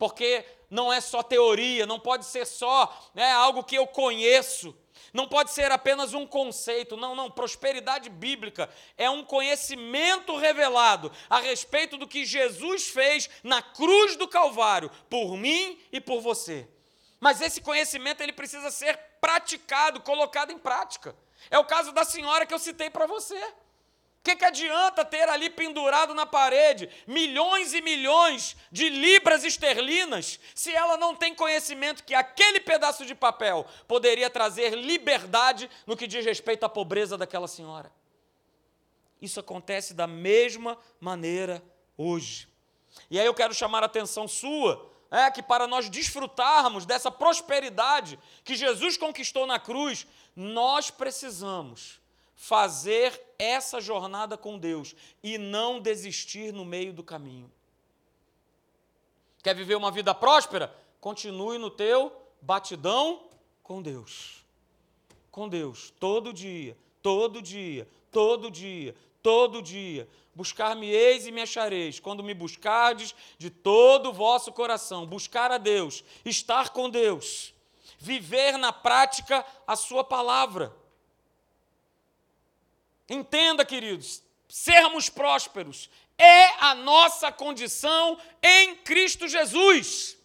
porque 0.02 0.44
não 0.68 0.92
é 0.92 1.00
só 1.00 1.22
teoria, 1.22 1.86
não 1.86 2.00
pode 2.00 2.26
ser 2.26 2.44
só 2.48 2.92
né, 3.14 3.32
algo 3.34 3.64
que 3.64 3.76
eu 3.76 3.86
conheço, 3.86 4.76
não 5.14 5.28
pode 5.28 5.52
ser 5.52 5.72
apenas 5.72 6.14
um 6.14 6.26
conceito, 6.26 6.98
não, 6.98 7.16
não. 7.16 7.30
Prosperidade 7.30 8.10
bíblica 8.10 8.70
é 8.98 9.10
um 9.10 9.24
conhecimento 9.24 10.36
revelado 10.38 11.12
a 11.30 11.40
respeito 11.40 11.98
do 11.98 12.08
que 12.08 12.26
Jesus 12.26 12.88
fez 12.88 13.30
na 13.44 13.62
cruz 13.62 14.16
do 14.16 14.28
Calvário, 14.28 14.92
por 15.10 15.38
mim 15.38 15.80
e 15.92 16.00
por 16.00 16.22
você. 16.22 16.68
Mas 17.20 17.42
esse 17.42 17.62
conhecimento 17.62 18.22
ele 18.22 18.34
precisa 18.34 18.72
ser 18.72 18.98
praticado, 19.20 20.02
colocado 20.02 20.52
em 20.52 20.58
prática. 20.58 21.16
É 21.50 21.58
o 21.58 21.66
caso 21.66 21.92
da 21.92 22.04
senhora 22.04 22.46
que 22.46 22.54
eu 22.54 22.60
citei 22.60 22.90
para 22.90 23.06
você. 23.06 23.40
O 24.22 24.24
que, 24.24 24.36
que 24.36 24.46
adianta 24.46 25.04
ter 25.04 25.28
ali 25.28 25.50
pendurado 25.50 26.14
na 26.14 26.28
parede 26.28 26.88
milhões 27.08 27.74
e 27.74 27.82
milhões 27.82 28.56
de 28.72 28.88
libras 28.88 29.44
esterlinas 29.44 30.40
se 30.54 30.72
ela 30.72 30.96
não 30.96 31.16
tem 31.16 31.34
conhecimento 31.34 32.04
que 32.04 32.14
aquele 32.14 32.60
pedaço 32.60 33.04
de 33.04 33.16
papel 33.16 33.66
poderia 33.88 34.30
trazer 34.30 34.76
liberdade 34.76 35.68
no 35.88 35.98
que 35.98 36.06
diz 36.06 36.24
respeito 36.24 36.64
à 36.64 36.70
pobreza 36.70 37.18
daquela 37.18 37.48
senhora? 37.48 37.92
Isso 39.20 39.40
acontece 39.40 39.92
da 39.92 40.06
mesma 40.06 40.78
maneira 41.00 41.64
hoje. 41.98 42.48
E 43.10 43.20
aí 43.20 43.26
eu 43.26 43.34
quero 43.34 43.56
chamar 43.56 43.82
a 43.82 43.88
atenção 43.88 44.28
sua, 44.28 44.88
é 45.10 45.32
que 45.32 45.42
para 45.42 45.66
nós 45.66 45.90
desfrutarmos 45.90 46.86
dessa 46.86 47.10
prosperidade 47.10 48.20
que 48.44 48.54
Jesus 48.54 48.98
conquistou 48.98 49.48
na 49.48 49.60
cruz, 49.60 50.06
nós 50.36 50.92
precisamos 50.92 52.01
fazer 52.42 53.22
essa 53.38 53.80
jornada 53.80 54.36
com 54.36 54.58
Deus 54.58 54.96
e 55.22 55.38
não 55.38 55.80
desistir 55.80 56.52
no 56.52 56.66
meio 56.66 56.92
do 56.92 57.04
caminho. 57.04 57.52
Quer 59.44 59.56
viver 59.56 59.76
uma 59.76 59.92
vida 59.92 60.12
próspera? 60.16 60.76
Continue 61.00 61.60
no 61.60 61.70
teu 61.70 62.12
batidão 62.42 63.30
com 63.62 63.80
Deus. 63.80 64.44
Com 65.30 65.48
Deus, 65.48 65.94
todo 66.00 66.34
dia, 66.34 66.76
todo 67.00 67.44
dia, 67.44 67.88
todo 68.10 68.50
dia, 68.50 68.96
todo 69.22 69.62
dia. 69.62 70.10
Buscar-me-eis 70.34 71.28
e 71.28 71.32
me 71.32 71.44
achareis, 71.44 72.00
quando 72.00 72.24
me 72.24 72.34
buscardes 72.34 73.14
de 73.38 73.52
todo 73.52 74.10
o 74.10 74.14
vosso 74.14 74.52
coração. 74.52 75.06
Buscar 75.06 75.52
a 75.52 75.60
Deus, 75.60 76.04
estar 76.26 76.72
com 76.72 76.90
Deus, 76.90 77.54
viver 78.00 78.58
na 78.58 78.74
prática 78.74 79.46
a 79.68 79.76
Sua 79.76 80.04
palavra. 80.04 80.81
Entenda, 83.10 83.66
queridos, 83.66 84.24
sermos 84.48 85.10
prósperos 85.10 85.90
é 86.22 86.54
a 86.60 86.76
nossa 86.76 87.32
condição 87.32 88.20
em 88.44 88.76
Cristo 88.76 89.28
Jesus. 89.28 90.18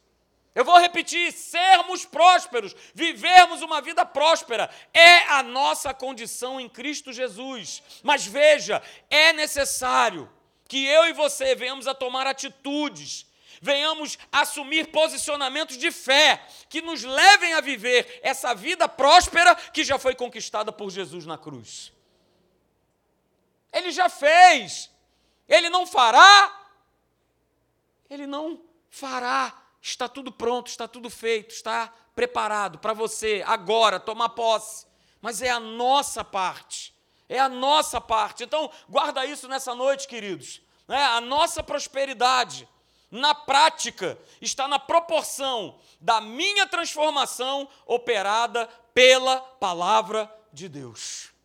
Eu 0.55 0.65
vou 0.65 0.79
repetir: 0.79 1.33
sermos 1.33 2.05
prósperos, 2.05 2.77
vivermos 2.95 3.63
uma 3.63 3.81
vida 3.81 4.05
próspera, 4.05 4.71
é 4.93 5.19
a 5.29 5.43
nossa 5.43 5.95
condição 5.95 6.61
em 6.61 6.69
Cristo 6.69 7.15
Jesus. 7.15 7.83
Mas 8.03 8.27
veja, 8.27 8.83
é 9.09 9.33
necessário 9.33 10.31
que 10.69 10.85
eu 10.85 11.09
e 11.09 11.15
você 11.15 11.55
venhamos 11.55 11.87
a 11.87 11.95
tomar 11.95 12.27
atitudes, 12.27 13.25
venhamos 13.63 14.19
assumir 14.31 14.89
posicionamentos 14.89 15.79
de 15.79 15.91
fé 15.91 16.45
que 16.69 16.83
nos 16.83 17.05
levem 17.05 17.55
a 17.55 17.61
viver 17.63 18.21
essa 18.23 18.55
vida 18.55 18.87
próspera 18.87 19.55
que 19.55 19.83
já 19.83 19.99
foi 19.99 20.15
conquistada 20.15 20.71
por 20.71 20.91
Jesus 20.91 21.25
na 21.25 21.39
cruz. 21.39 21.96
Ele 23.77 23.91
já 23.91 24.09
fez. 24.09 24.91
Ele 25.47 25.69
não 25.69 25.87
fará. 25.87 26.67
Ele 28.09 28.27
não 28.27 28.63
fará. 28.89 29.53
Está 29.83 30.09
tudo 30.09 30.33
pronto, 30.33 30.69
está 30.69 30.89
tudo 30.89 31.11
feito, 31.11 31.55
está 31.55 31.93
preparado 32.15 32.79
para 32.79 32.95
você 32.95 33.45
agora 33.47 34.01
tomar 34.01 34.31
posse. 34.31 34.87
Mas 35.21 35.43
é 35.43 35.51
a 35.51 35.61
nossa 35.61 36.25
parte. 36.25 36.95
É 37.29 37.39
a 37.39 37.51
nossa 37.51 38.01
parte. 38.01 38.45
Então, 38.45 38.71
guarda 38.89 39.27
isso 39.27 39.47
nessa 39.47 39.75
noite, 39.75 40.09
queridos. 40.09 40.63
É, 40.89 41.03
a 41.03 41.21
nossa 41.21 41.63
prosperidade, 41.63 42.67
na 43.11 43.35
prática, 43.35 44.19
está 44.41 44.67
na 44.67 44.79
proporção 44.79 45.79
da 46.01 46.21
minha 46.21 46.67
transformação 46.67 47.69
operada 47.85 48.67
pela 48.95 49.41
palavra 49.41 50.33
de 50.53 50.69
Deus. 50.69 51.36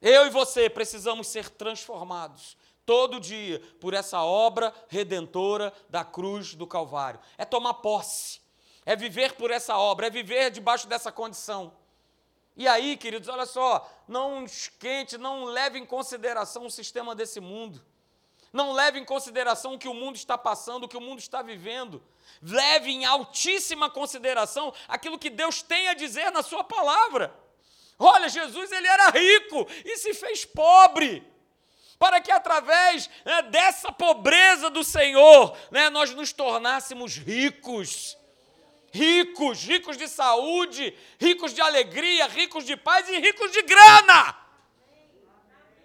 Eu 0.00 0.26
e 0.26 0.30
você 0.30 0.70
precisamos 0.70 1.26
ser 1.26 1.48
transformados 1.50 2.56
todo 2.86 3.20
dia 3.20 3.60
por 3.80 3.92
essa 3.92 4.22
obra 4.22 4.72
redentora 4.88 5.72
da 5.90 6.04
cruz 6.04 6.54
do 6.54 6.66
Calvário. 6.66 7.20
É 7.36 7.44
tomar 7.44 7.74
posse, 7.74 8.40
é 8.86 8.96
viver 8.96 9.34
por 9.34 9.50
essa 9.50 9.76
obra, 9.76 10.06
é 10.06 10.10
viver 10.10 10.50
debaixo 10.50 10.86
dessa 10.86 11.12
condição. 11.12 11.72
E 12.56 12.66
aí, 12.66 12.96
queridos, 12.96 13.28
olha 13.28 13.44
só, 13.44 13.88
não 14.08 14.44
esquente, 14.44 15.18
não 15.18 15.44
leve 15.44 15.78
em 15.78 15.84
consideração 15.84 16.66
o 16.66 16.70
sistema 16.70 17.14
desse 17.14 17.40
mundo. 17.40 17.84
Não 18.52 18.72
leve 18.72 18.98
em 18.98 19.04
consideração 19.04 19.74
o 19.74 19.78
que 19.78 19.86
o 19.88 19.94
mundo 19.94 20.16
está 20.16 20.38
passando, 20.38 20.84
o 20.84 20.88
que 20.88 20.96
o 20.96 21.00
mundo 21.00 21.18
está 21.18 21.42
vivendo. 21.42 22.02
Leve 22.42 22.90
em 22.90 23.04
altíssima 23.04 23.90
consideração 23.90 24.72
aquilo 24.88 25.18
que 25.18 25.28
Deus 25.28 25.60
tem 25.60 25.88
a 25.88 25.94
dizer 25.94 26.32
na 26.32 26.42
Sua 26.42 26.64
palavra. 26.64 27.32
Olha, 27.98 28.28
Jesus 28.28 28.70
ele 28.70 28.86
era 28.86 29.10
rico 29.10 29.66
e 29.84 29.96
se 29.96 30.14
fez 30.14 30.44
pobre, 30.44 31.26
para 31.98 32.20
que 32.20 32.30
através 32.30 33.10
né, 33.24 33.42
dessa 33.42 33.90
pobreza 33.90 34.70
do 34.70 34.84
Senhor, 34.84 35.56
né, 35.70 35.90
nós 35.90 36.14
nos 36.14 36.32
tornássemos 36.32 37.16
ricos. 37.16 38.16
Ricos, 38.90 39.64
ricos 39.64 39.96
de 39.98 40.08
saúde, 40.08 40.96
ricos 41.20 41.52
de 41.52 41.60
alegria, 41.60 42.26
ricos 42.26 42.64
de 42.64 42.76
paz 42.76 43.08
e 43.08 43.18
ricos 43.18 43.50
de 43.52 43.62
grana. 43.62 44.34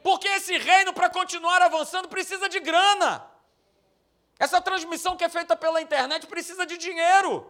Porque 0.01 0.27
esse 0.27 0.57
reino, 0.57 0.93
para 0.93 1.09
continuar 1.09 1.61
avançando, 1.61 2.07
precisa 2.07 2.47
de 2.47 2.59
grana. 2.59 3.25
Essa 4.37 4.61
transmissão 4.61 5.17
que 5.17 5.23
é 5.23 5.29
feita 5.29 5.55
pela 5.55 5.81
internet 5.81 6.27
precisa 6.27 6.65
de 6.65 6.77
dinheiro. 6.77 7.49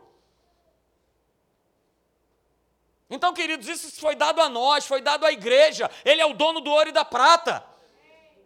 Então, 3.13 3.31
queridos, 3.31 3.67
isso 3.67 3.91
foi 4.01 4.15
dado 4.15 4.41
a 4.41 4.49
nós, 4.49 4.87
foi 4.87 4.99
dado 4.99 5.23
à 5.23 5.31
igreja. 5.31 5.87
Ele 6.03 6.19
é 6.19 6.25
o 6.25 6.33
dono 6.33 6.59
do 6.59 6.71
ouro 6.71 6.89
e 6.89 6.91
da 6.91 7.05
prata. 7.05 7.63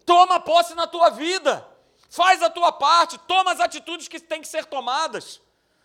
Toma 0.06 0.42
posse 0.42 0.76
na 0.76 0.86
tua 0.86 1.10
vida. 1.10 1.66
Faz 2.10 2.44
a 2.44 2.50
tua 2.50 2.74
parte, 2.74 3.18
toma 3.20 3.54
as 3.54 3.62
atitudes 3.62 4.10
que 4.10 4.20
têm 4.20 4.42
que 4.42 4.48
ser 4.48 4.66
tomadas. 4.66 5.40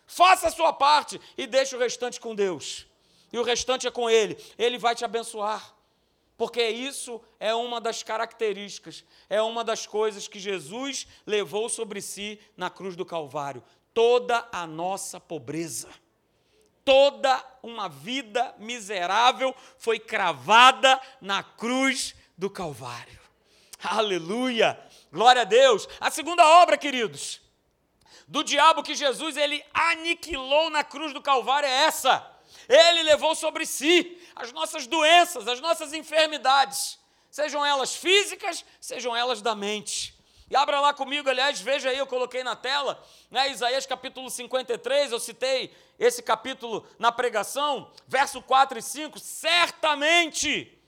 Faça 0.04 0.48
a 0.48 0.50
sua 0.50 0.72
parte 0.72 1.20
e 1.38 1.46
deixe 1.46 1.76
o 1.76 1.78
restante 1.78 2.18
com 2.18 2.34
Deus. 2.34 2.84
E 3.32 3.38
o 3.38 3.44
restante 3.44 3.86
é 3.86 3.90
com 3.90 4.10
Ele. 4.10 4.36
Ele 4.58 4.78
vai 4.78 4.96
te 4.96 5.04
abençoar. 5.04 5.76
Porque 6.36 6.68
isso 6.68 7.20
é 7.38 7.54
uma 7.54 7.80
das 7.80 8.02
características, 8.02 9.04
é 9.30 9.40
uma 9.40 9.62
das 9.62 9.86
coisas 9.86 10.26
que 10.26 10.40
Jesus 10.40 11.06
levou 11.24 11.68
sobre 11.68 12.02
si 12.02 12.40
na 12.56 12.68
cruz 12.68 12.96
do 12.96 13.06
Calvário. 13.06 13.62
Toda 13.94 14.48
a 14.50 14.66
nossa 14.66 15.20
pobreza 15.20 15.88
toda 16.84 17.42
uma 17.62 17.88
vida 17.88 18.54
miserável 18.58 19.54
foi 19.78 19.98
cravada 19.98 21.00
na 21.20 21.42
cruz 21.42 22.14
do 22.36 22.50
Calvário. 22.50 23.20
Aleluia! 23.82 24.78
Glória 25.12 25.42
a 25.42 25.44
Deus. 25.44 25.88
A 26.00 26.10
segunda 26.10 26.44
obra, 26.62 26.78
queridos, 26.78 27.40
do 28.26 28.42
diabo 28.42 28.82
que 28.82 28.94
Jesus 28.94 29.36
ele 29.36 29.62
aniquilou 29.74 30.70
na 30.70 30.82
cruz 30.82 31.12
do 31.12 31.20
Calvário 31.20 31.68
é 31.68 31.84
essa. 31.84 32.26
Ele 32.68 33.02
levou 33.02 33.34
sobre 33.34 33.66
si 33.66 34.18
as 34.34 34.52
nossas 34.52 34.86
doenças, 34.86 35.46
as 35.46 35.60
nossas 35.60 35.92
enfermidades, 35.92 36.98
sejam 37.30 37.64
elas 37.64 37.94
físicas, 37.94 38.64
sejam 38.80 39.14
elas 39.14 39.42
da 39.42 39.54
mente. 39.54 40.14
E 40.52 40.56
abra 40.56 40.80
lá 40.80 40.92
comigo, 40.92 41.30
aliás, 41.30 41.62
veja 41.62 41.88
aí, 41.88 41.96
eu 41.96 42.06
coloquei 42.06 42.44
na 42.44 42.54
tela, 42.54 43.02
né, 43.30 43.48
Isaías 43.48 43.86
capítulo 43.86 44.28
53, 44.28 45.10
eu 45.10 45.18
citei 45.18 45.74
esse 45.98 46.22
capítulo 46.22 46.86
na 46.98 47.10
pregação, 47.10 47.90
verso 48.06 48.42
4 48.42 48.78
e 48.78 48.82
5. 48.82 49.18
Certamente, 49.18 50.78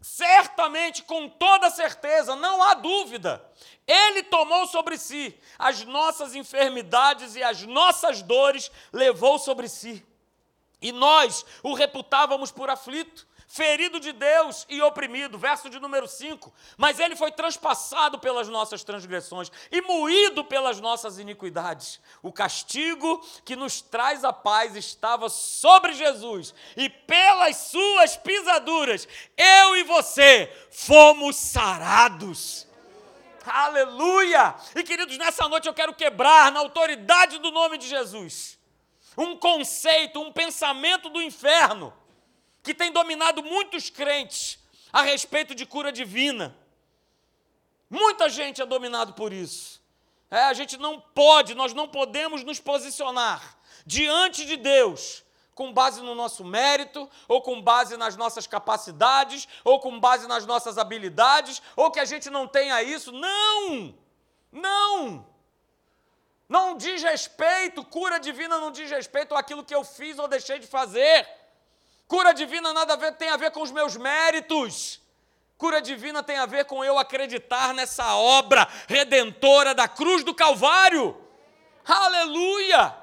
certamente, 0.00 1.04
com 1.04 1.28
toda 1.28 1.70
certeza, 1.70 2.34
não 2.34 2.60
há 2.60 2.74
dúvida, 2.74 3.40
ele 3.86 4.24
tomou 4.24 4.66
sobre 4.66 4.98
si 4.98 5.32
as 5.56 5.84
nossas 5.84 6.34
enfermidades 6.34 7.36
e 7.36 7.42
as 7.44 7.62
nossas 7.62 8.20
dores, 8.20 8.68
levou 8.92 9.38
sobre 9.38 9.68
si. 9.68 10.04
E 10.82 10.90
nós 10.90 11.46
o 11.62 11.72
reputávamos 11.72 12.50
por 12.50 12.68
aflito, 12.68 13.27
ferido 13.48 13.98
de 13.98 14.12
Deus 14.12 14.66
e 14.68 14.80
oprimido. 14.82 15.38
Verso 15.38 15.70
de 15.70 15.80
número 15.80 16.06
5. 16.06 16.52
Mas 16.76 17.00
ele 17.00 17.16
foi 17.16 17.32
transpassado 17.32 18.18
pelas 18.18 18.46
nossas 18.46 18.84
transgressões 18.84 19.50
e 19.72 19.80
moído 19.80 20.44
pelas 20.44 20.78
nossas 20.78 21.18
iniquidades. 21.18 21.98
O 22.22 22.30
castigo 22.30 23.24
que 23.44 23.56
nos 23.56 23.80
traz 23.80 24.22
a 24.22 24.32
paz 24.32 24.76
estava 24.76 25.28
sobre 25.30 25.94
Jesus, 25.94 26.54
e 26.76 26.90
pelas 26.90 27.56
suas 27.56 28.16
pisaduras, 28.16 29.08
eu 29.36 29.76
e 29.76 29.84
você 29.84 30.52
fomos 30.70 31.36
sarados. 31.36 32.68
Aleluia! 33.46 34.54
E 34.74 34.82
queridos, 34.82 35.16
nessa 35.16 35.48
noite 35.48 35.66
eu 35.66 35.72
quero 35.72 35.94
quebrar 35.94 36.52
na 36.52 36.60
autoridade 36.60 37.38
do 37.38 37.50
nome 37.50 37.78
de 37.78 37.88
Jesus 37.88 38.58
um 39.16 39.36
conceito, 39.36 40.20
um 40.20 40.30
pensamento 40.30 41.08
do 41.08 41.20
inferno 41.22 41.92
que 42.68 42.74
tem 42.74 42.92
dominado 42.92 43.42
muitos 43.42 43.88
crentes 43.88 44.58
a 44.92 45.00
respeito 45.00 45.54
de 45.54 45.64
cura 45.64 45.90
divina. 45.90 46.54
Muita 47.88 48.28
gente 48.28 48.60
é 48.60 48.66
dominado 48.66 49.14
por 49.14 49.32
isso. 49.32 49.80
É, 50.30 50.42
a 50.42 50.52
gente 50.52 50.76
não 50.76 51.00
pode, 51.00 51.54
nós 51.54 51.72
não 51.72 51.88
podemos 51.88 52.44
nos 52.44 52.60
posicionar 52.60 53.56
diante 53.86 54.44
de 54.44 54.58
Deus 54.58 55.24
com 55.54 55.72
base 55.72 56.02
no 56.02 56.14
nosso 56.14 56.44
mérito, 56.44 57.08
ou 57.26 57.40
com 57.40 57.62
base 57.62 57.96
nas 57.96 58.16
nossas 58.18 58.46
capacidades, 58.46 59.48
ou 59.64 59.80
com 59.80 59.98
base 59.98 60.28
nas 60.28 60.44
nossas 60.44 60.76
habilidades, 60.76 61.62
ou 61.74 61.90
que 61.90 61.98
a 61.98 62.04
gente 62.04 62.28
não 62.28 62.46
tenha 62.46 62.82
isso. 62.82 63.10
Não! 63.12 63.94
Não! 64.52 65.26
Não 66.46 66.76
diz 66.76 67.02
respeito, 67.02 67.82
cura 67.82 68.20
divina 68.20 68.58
não 68.58 68.70
diz 68.70 68.90
respeito 68.90 69.34
àquilo 69.34 69.64
que 69.64 69.74
eu 69.74 69.82
fiz 69.84 70.18
ou 70.18 70.28
deixei 70.28 70.58
de 70.58 70.66
fazer. 70.66 71.37
Cura 72.08 72.32
divina 72.32 72.72
nada 72.72 72.94
a 72.94 72.96
ver, 72.96 73.12
tem 73.12 73.28
a 73.28 73.36
ver 73.36 73.50
com 73.50 73.60
os 73.60 73.70
meus 73.70 73.94
méritos. 73.94 74.98
Cura 75.58 75.82
divina 75.82 76.22
tem 76.22 76.38
a 76.38 76.46
ver 76.46 76.64
com 76.64 76.82
eu 76.82 76.98
acreditar 76.98 77.74
nessa 77.74 78.16
obra 78.16 78.66
redentora 78.86 79.74
da 79.74 79.86
cruz 79.86 80.24
do 80.24 80.34
Calvário. 80.34 81.20
Aleluia! 81.84 82.96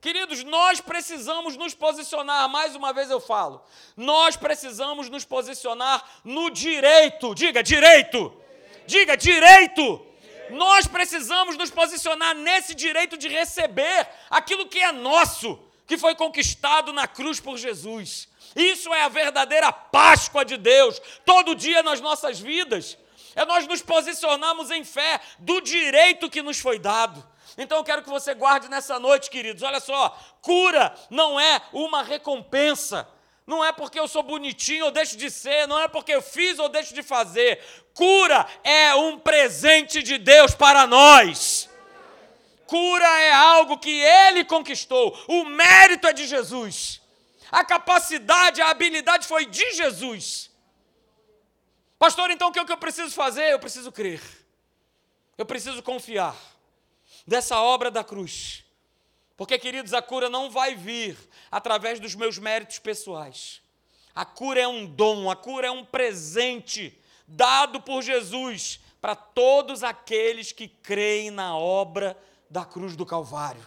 Queridos, 0.00 0.42
nós 0.42 0.80
precisamos 0.80 1.56
nos 1.56 1.74
posicionar, 1.74 2.48
mais 2.48 2.74
uma 2.74 2.92
vez 2.92 3.10
eu 3.10 3.20
falo, 3.20 3.62
nós 3.96 4.36
precisamos 4.36 5.08
nos 5.08 5.24
posicionar 5.24 6.04
no 6.24 6.50
direito, 6.50 7.34
diga 7.34 7.62
direito, 7.62 8.32
diga 8.86 9.16
direito. 9.16 10.04
Nós 10.50 10.86
precisamos 10.86 11.56
nos 11.56 11.70
posicionar 11.70 12.34
nesse 12.34 12.74
direito 12.74 13.16
de 13.16 13.28
receber 13.28 14.08
aquilo 14.30 14.68
que 14.68 14.78
é 14.78 14.92
nosso, 14.92 15.60
que 15.86 15.98
foi 15.98 16.14
conquistado 16.14 16.92
na 16.92 17.06
cruz 17.06 17.38
por 17.38 17.56
Jesus. 17.56 18.27
Isso 18.58 18.92
é 18.92 19.02
a 19.02 19.08
verdadeira 19.08 19.72
Páscoa 19.72 20.44
de 20.44 20.56
Deus, 20.56 21.00
todo 21.24 21.54
dia 21.54 21.82
nas 21.82 22.00
nossas 22.00 22.40
vidas. 22.40 22.98
É 23.36 23.44
nós 23.44 23.66
nos 23.66 23.80
posicionarmos 23.82 24.70
em 24.70 24.82
fé 24.82 25.20
do 25.38 25.60
direito 25.60 26.28
que 26.28 26.42
nos 26.42 26.58
foi 26.58 26.78
dado. 26.78 27.24
Então 27.56 27.78
eu 27.78 27.84
quero 27.84 28.02
que 28.02 28.08
você 28.08 28.34
guarde 28.34 28.68
nessa 28.68 28.98
noite, 28.98 29.30
queridos. 29.30 29.62
Olha 29.62 29.80
só, 29.80 30.16
cura 30.42 30.92
não 31.08 31.38
é 31.38 31.62
uma 31.72 32.02
recompensa. 32.02 33.08
Não 33.46 33.64
é 33.64 33.72
porque 33.72 33.98
eu 33.98 34.06
sou 34.06 34.22
bonitinho 34.22 34.86
ou 34.86 34.90
deixo 34.90 35.16
de 35.16 35.30
ser, 35.30 35.66
não 35.66 35.80
é 35.80 35.88
porque 35.88 36.12
eu 36.12 36.20
fiz 36.20 36.58
ou 36.58 36.68
deixo 36.68 36.92
de 36.92 37.02
fazer. 37.02 37.58
Cura 37.94 38.46
é 38.62 38.94
um 38.94 39.18
presente 39.18 40.02
de 40.02 40.18
Deus 40.18 40.54
para 40.54 40.86
nós. 40.86 41.70
Cura 42.66 43.06
é 43.06 43.32
algo 43.32 43.78
que 43.78 44.00
ele 44.00 44.44
conquistou. 44.44 45.18
O 45.26 45.44
mérito 45.44 46.06
é 46.06 46.12
de 46.12 46.26
Jesus. 46.26 47.00
A 47.50 47.64
capacidade, 47.64 48.60
a 48.60 48.70
habilidade 48.70 49.26
foi 49.26 49.46
de 49.46 49.72
Jesus. 49.74 50.50
Pastor, 51.98 52.30
então 52.30 52.48
o 52.48 52.52
que, 52.52 52.58
é 52.58 52.64
que 52.64 52.72
eu 52.72 52.78
preciso 52.78 53.14
fazer? 53.14 53.52
Eu 53.52 53.58
preciso 53.58 53.90
crer. 53.90 54.22
Eu 55.36 55.46
preciso 55.46 55.82
confiar 55.82 56.36
dessa 57.26 57.60
obra 57.60 57.90
da 57.90 58.04
cruz. 58.04 58.64
Porque, 59.36 59.58
queridos, 59.58 59.94
a 59.94 60.02
cura 60.02 60.28
não 60.28 60.50
vai 60.50 60.74
vir 60.74 61.16
através 61.50 62.00
dos 62.00 62.14
meus 62.14 62.38
méritos 62.38 62.78
pessoais. 62.78 63.62
A 64.14 64.24
cura 64.24 64.60
é 64.60 64.66
um 64.66 64.84
dom, 64.84 65.30
a 65.30 65.36
cura 65.36 65.68
é 65.68 65.70
um 65.70 65.84
presente 65.84 66.98
dado 67.26 67.80
por 67.80 68.02
Jesus 68.02 68.80
para 69.00 69.14
todos 69.14 69.84
aqueles 69.84 70.50
que 70.50 70.66
creem 70.66 71.30
na 71.30 71.56
obra 71.56 72.18
da 72.50 72.64
cruz 72.64 72.96
do 72.96 73.06
Calvário. 73.06 73.64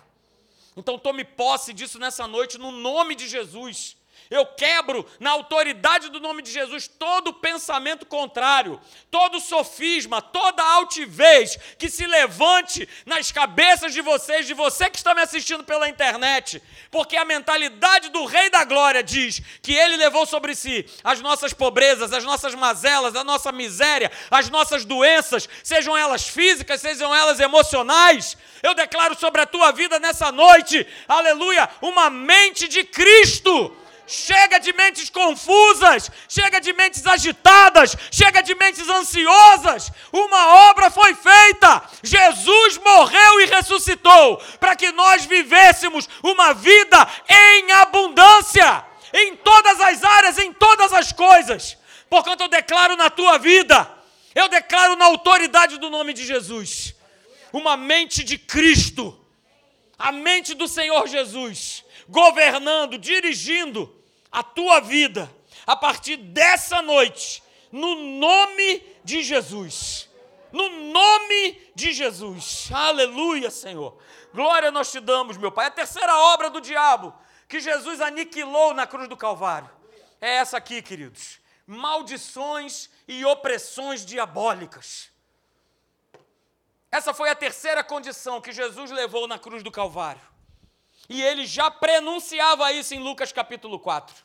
Então 0.75 0.97
tome 0.97 1.23
posse 1.23 1.73
disso 1.73 1.99
nessa 1.99 2.27
noite, 2.27 2.57
no 2.57 2.71
nome 2.71 3.15
de 3.15 3.27
Jesus. 3.27 3.97
Eu 4.31 4.45
quebro 4.45 5.05
na 5.19 5.31
autoridade 5.31 6.07
do 6.07 6.21
nome 6.21 6.41
de 6.41 6.49
Jesus 6.49 6.87
todo 6.87 7.33
pensamento 7.33 8.05
contrário, 8.05 8.79
todo 9.11 9.41
sofisma, 9.41 10.21
toda 10.21 10.63
altivez 10.63 11.59
que 11.77 11.89
se 11.89 12.07
levante 12.07 12.87
nas 13.05 13.29
cabeças 13.29 13.91
de 13.93 13.99
vocês, 13.99 14.47
de 14.47 14.53
você 14.53 14.89
que 14.89 14.95
está 14.95 15.13
me 15.13 15.21
assistindo 15.21 15.65
pela 15.65 15.89
internet, 15.89 16.63
porque 16.89 17.17
a 17.17 17.25
mentalidade 17.25 18.07
do 18.07 18.23
Rei 18.23 18.49
da 18.49 18.63
Glória 18.63 19.03
diz 19.03 19.41
que 19.61 19.73
ele 19.73 19.97
levou 19.97 20.25
sobre 20.25 20.55
si 20.55 20.85
as 21.03 21.19
nossas 21.19 21.51
pobrezas, 21.51 22.13
as 22.13 22.23
nossas 22.23 22.55
mazelas, 22.55 23.17
a 23.17 23.25
nossa 23.25 23.51
miséria, 23.51 24.09
as 24.31 24.49
nossas 24.49 24.85
doenças, 24.85 25.49
sejam 25.61 25.97
elas 25.97 26.25
físicas, 26.25 26.79
sejam 26.79 27.13
elas 27.13 27.41
emocionais. 27.41 28.37
Eu 28.63 28.73
declaro 28.73 29.13
sobre 29.19 29.41
a 29.41 29.45
tua 29.45 29.73
vida 29.73 29.99
nessa 29.99 30.31
noite, 30.31 30.87
aleluia, 31.05 31.69
uma 31.81 32.09
mente 32.09 32.69
de 32.69 32.85
Cristo 32.85 33.75
Chega 34.07 34.59
de 34.59 34.73
mentes 34.73 35.09
confusas, 35.09 36.11
chega 36.27 36.59
de 36.59 36.73
mentes 36.73 37.05
agitadas, 37.07 37.95
chega 38.11 38.41
de 38.41 38.53
mentes 38.55 38.89
ansiosas. 38.89 39.91
Uma 40.11 40.69
obra 40.69 40.89
foi 40.89 41.15
feita. 41.15 41.83
Jesus 42.03 42.77
morreu 42.77 43.41
e 43.41 43.45
ressuscitou 43.45 44.37
para 44.59 44.75
que 44.75 44.91
nós 44.91 45.25
vivêssemos 45.25 46.09
uma 46.21 46.53
vida 46.53 47.07
em 47.29 47.71
abundância, 47.71 48.85
em 49.13 49.35
todas 49.37 49.79
as 49.79 50.03
áreas, 50.03 50.37
em 50.37 50.51
todas 50.51 50.91
as 50.91 51.11
coisas. 51.11 51.77
Portanto, 52.09 52.41
eu 52.41 52.49
declaro 52.49 52.97
na 52.97 53.09
tua 53.09 53.37
vida, 53.37 53.89
eu 54.35 54.49
declaro 54.49 54.97
na 54.97 55.05
autoridade 55.05 55.77
do 55.77 55.89
nome 55.89 56.11
de 56.11 56.25
Jesus, 56.25 56.93
uma 57.53 57.77
mente 57.77 58.23
de 58.23 58.37
Cristo, 58.37 59.17
a 59.97 60.11
mente 60.11 60.53
do 60.53 60.67
Senhor 60.67 61.07
Jesus, 61.07 61.85
governando, 62.07 62.97
dirigindo 62.97 63.93
a 64.31 64.43
tua 64.43 64.79
vida 64.79 65.29
a 65.65 65.75
partir 65.75 66.17
dessa 66.17 66.81
noite, 66.81 67.43
no 67.71 67.95
nome 67.95 68.83
de 69.03 69.21
Jesus. 69.23 70.09
No 70.51 70.69
nome 70.69 71.71
de 71.73 71.93
Jesus. 71.93 72.69
Aleluia, 72.73 73.49
Senhor. 73.49 73.97
Glória 74.33 74.71
nós 74.71 74.91
te 74.91 74.99
damos, 74.99 75.37
meu 75.37 75.51
Pai. 75.51 75.67
A 75.67 75.71
terceira 75.71 76.17
obra 76.33 76.49
do 76.49 76.59
diabo 76.59 77.13
que 77.47 77.59
Jesus 77.59 78.01
aniquilou 78.01 78.73
na 78.73 78.85
cruz 78.85 79.07
do 79.07 79.15
Calvário 79.15 79.69
é 80.19 80.35
essa 80.35 80.57
aqui, 80.57 80.81
queridos: 80.81 81.39
maldições 81.65 82.89
e 83.07 83.25
opressões 83.25 84.05
diabólicas. 84.05 85.09
Essa 86.91 87.13
foi 87.13 87.29
a 87.29 87.35
terceira 87.35 87.83
condição 87.83 88.41
que 88.41 88.51
Jesus 88.51 88.91
levou 88.91 89.27
na 89.27 89.39
cruz 89.39 89.63
do 89.63 89.71
Calvário. 89.71 90.21
E 91.11 91.21
ele 91.21 91.45
já 91.45 91.69
prenunciava 91.69 92.71
isso 92.71 92.95
em 92.95 92.99
Lucas 92.99 93.33
capítulo 93.33 93.77
4. 93.77 94.15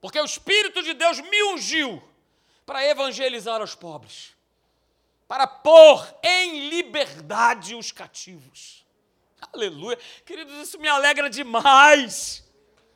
Porque 0.00 0.18
o 0.18 0.24
Espírito 0.24 0.82
de 0.82 0.94
Deus 0.94 1.20
me 1.20 1.42
ungiu 1.52 2.02
para 2.64 2.82
evangelizar 2.82 3.62
os 3.62 3.74
pobres, 3.74 4.34
para 5.28 5.46
pôr 5.46 6.02
em 6.22 6.70
liberdade 6.70 7.74
os 7.74 7.92
cativos. 7.92 8.86
Aleluia. 9.52 9.98
Queridos, 10.24 10.54
isso 10.54 10.78
me 10.78 10.88
alegra 10.88 11.28
demais. 11.28 12.42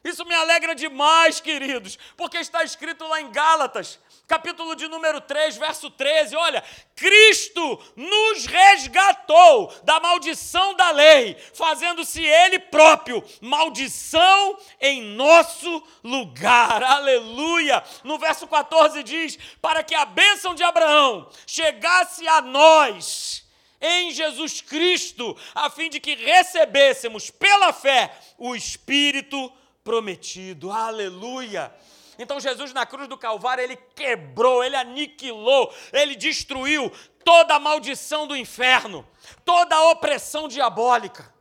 Isso 0.03 0.24
me 0.24 0.35
alegra 0.35 0.74
demais, 0.74 1.40
queridos, 1.40 1.98
porque 2.16 2.38
está 2.38 2.64
escrito 2.64 3.07
lá 3.07 3.20
em 3.20 3.31
Gálatas, 3.31 3.98
capítulo 4.31 4.77
de 4.77 4.87
número 4.87 5.21
3, 5.21 5.57
verso 5.57 5.90
13. 5.90 6.37
Olha, 6.37 6.62
Cristo 6.95 7.83
nos 7.97 8.47
resgatou 8.47 9.75
da 9.83 9.99
maldição 9.99 10.73
da 10.77 10.93
lei, 10.93 11.37
fazendo-se 11.53 12.23
Ele 12.25 12.61
próprio 12.61 13.25
maldição 13.40 14.57
em 14.81 15.03
nosso 15.03 15.83
lugar. 16.05 16.81
Aleluia! 16.81 17.83
No 18.05 18.21
verso 18.21 18.47
14 18.47 19.03
diz: 19.03 19.37
Para 19.61 19.83
que 19.83 19.97
a 19.97 20.05
bênção 20.05 20.55
de 20.55 20.62
Abraão 20.62 21.29
chegasse 21.45 22.29
a 22.29 22.40
nós 22.40 23.45
em 23.81 24.12
Jesus 24.12 24.61
Cristo, 24.61 25.37
a 25.53 25.69
fim 25.69 25.90
de 25.90 25.99
que 25.99 26.14
recebêssemos 26.14 27.31
pela 27.31 27.73
fé 27.73 28.16
o 28.38 28.55
Espírito 28.55 29.53
prometido. 29.83 30.71
Aleluia! 30.71 31.75
Então 32.20 32.38
Jesus 32.38 32.74
na 32.74 32.85
cruz 32.85 33.09
do 33.09 33.16
Calvário, 33.16 33.64
ele 33.64 33.76
quebrou, 33.96 34.62
ele 34.62 34.76
aniquilou, 34.76 35.74
ele 35.90 36.14
destruiu 36.14 36.92
toda 37.24 37.54
a 37.54 37.59
maldição 37.59 38.26
do 38.26 38.37
inferno, 38.37 39.09
toda 39.42 39.74
a 39.74 39.90
opressão 39.90 40.46
diabólica. 40.46 41.33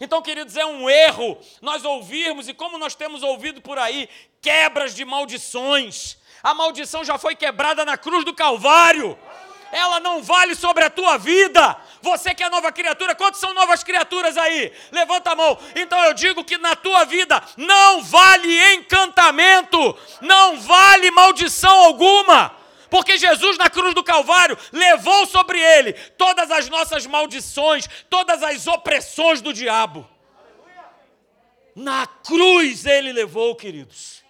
Então, 0.00 0.22
queridos, 0.22 0.56
é 0.56 0.64
um 0.64 0.88
erro 0.88 1.36
nós 1.60 1.84
ouvirmos, 1.84 2.48
e 2.48 2.54
como 2.54 2.78
nós 2.78 2.94
temos 2.94 3.24
ouvido 3.24 3.60
por 3.60 3.76
aí, 3.76 4.08
quebras 4.40 4.94
de 4.94 5.04
maldições. 5.04 6.16
A 6.42 6.54
maldição 6.54 7.04
já 7.04 7.18
foi 7.18 7.34
quebrada 7.34 7.84
na 7.84 7.96
cruz 7.96 8.24
do 8.24 8.32
Calvário 8.32 9.18
ela 9.74 9.98
não 9.98 10.22
vale 10.22 10.54
sobre 10.54 10.84
a 10.84 10.88
tua 10.88 11.18
vida. 11.18 11.76
Você 12.00 12.32
que 12.32 12.44
é 12.44 12.48
nova 12.48 12.70
criatura, 12.70 13.14
quantos 13.14 13.40
são 13.40 13.52
novas 13.52 13.82
criaturas 13.82 14.36
aí? 14.36 14.72
Levanta 14.92 15.32
a 15.32 15.34
mão. 15.34 15.58
Então 15.74 16.00
eu 16.04 16.14
digo 16.14 16.44
que 16.44 16.56
na 16.56 16.76
tua 16.76 17.04
vida 17.04 17.42
não 17.56 18.00
vale 18.02 18.74
encantamento, 18.74 19.98
não 20.20 20.60
vale 20.60 21.10
maldição 21.10 21.76
alguma. 21.76 22.54
Porque 22.88 23.18
Jesus 23.18 23.58
na 23.58 23.68
cruz 23.68 23.92
do 23.94 24.04
Calvário 24.04 24.56
levou 24.70 25.26
sobre 25.26 25.58
ele 25.58 25.92
todas 25.92 26.52
as 26.52 26.68
nossas 26.68 27.04
maldições, 27.04 27.88
todas 28.08 28.44
as 28.44 28.68
opressões 28.68 29.42
do 29.42 29.52
diabo. 29.52 30.08
Na 31.74 32.06
cruz 32.06 32.86
ele 32.86 33.12
levou, 33.12 33.56
queridos. 33.56 34.23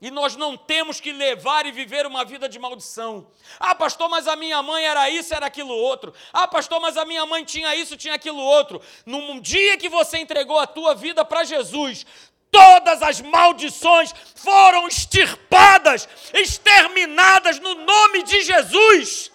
E 0.00 0.10
nós 0.12 0.36
não 0.36 0.56
temos 0.56 1.00
que 1.00 1.10
levar 1.10 1.66
e 1.66 1.72
viver 1.72 2.06
uma 2.06 2.24
vida 2.24 2.48
de 2.48 2.56
maldição. 2.56 3.26
Ah, 3.58 3.74
pastor, 3.74 4.08
mas 4.08 4.28
a 4.28 4.36
minha 4.36 4.62
mãe 4.62 4.84
era 4.84 5.10
isso, 5.10 5.34
era 5.34 5.46
aquilo 5.46 5.74
outro. 5.74 6.14
Ah, 6.32 6.46
pastor, 6.46 6.80
mas 6.80 6.96
a 6.96 7.04
minha 7.04 7.26
mãe 7.26 7.44
tinha 7.44 7.74
isso, 7.74 7.96
tinha 7.96 8.14
aquilo 8.14 8.38
outro. 8.38 8.80
Num 9.04 9.40
dia 9.40 9.76
que 9.76 9.88
você 9.88 10.18
entregou 10.18 10.56
a 10.56 10.68
tua 10.68 10.94
vida 10.94 11.24
para 11.24 11.42
Jesus, 11.42 12.06
todas 12.48 13.02
as 13.02 13.20
maldições 13.20 14.14
foram 14.36 14.86
extirpadas, 14.86 16.08
exterminadas 16.32 17.58
no 17.58 17.74
nome 17.74 18.22
de 18.22 18.42
Jesus. 18.42 19.32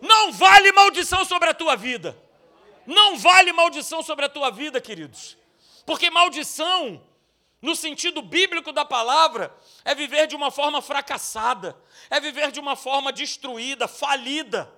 Não 0.00 0.32
vale 0.32 0.72
maldição 0.72 1.24
sobre 1.24 1.48
a 1.48 1.54
tua 1.54 1.76
vida. 1.76 2.18
Não 2.84 3.16
vale 3.16 3.52
maldição 3.52 4.02
sobre 4.02 4.24
a 4.24 4.28
tua 4.28 4.50
vida, 4.50 4.80
queridos. 4.80 5.36
Porque 5.84 6.10
maldição 6.10 7.00
no 7.60 7.74
sentido 7.74 8.22
bíblico 8.22 8.72
da 8.72 8.84
palavra, 8.84 9.54
é 9.84 9.94
viver 9.94 10.26
de 10.26 10.36
uma 10.36 10.50
forma 10.50 10.82
fracassada, 10.82 11.76
é 12.10 12.20
viver 12.20 12.52
de 12.52 12.60
uma 12.60 12.76
forma 12.76 13.12
destruída, 13.12 13.88
falida, 13.88 14.72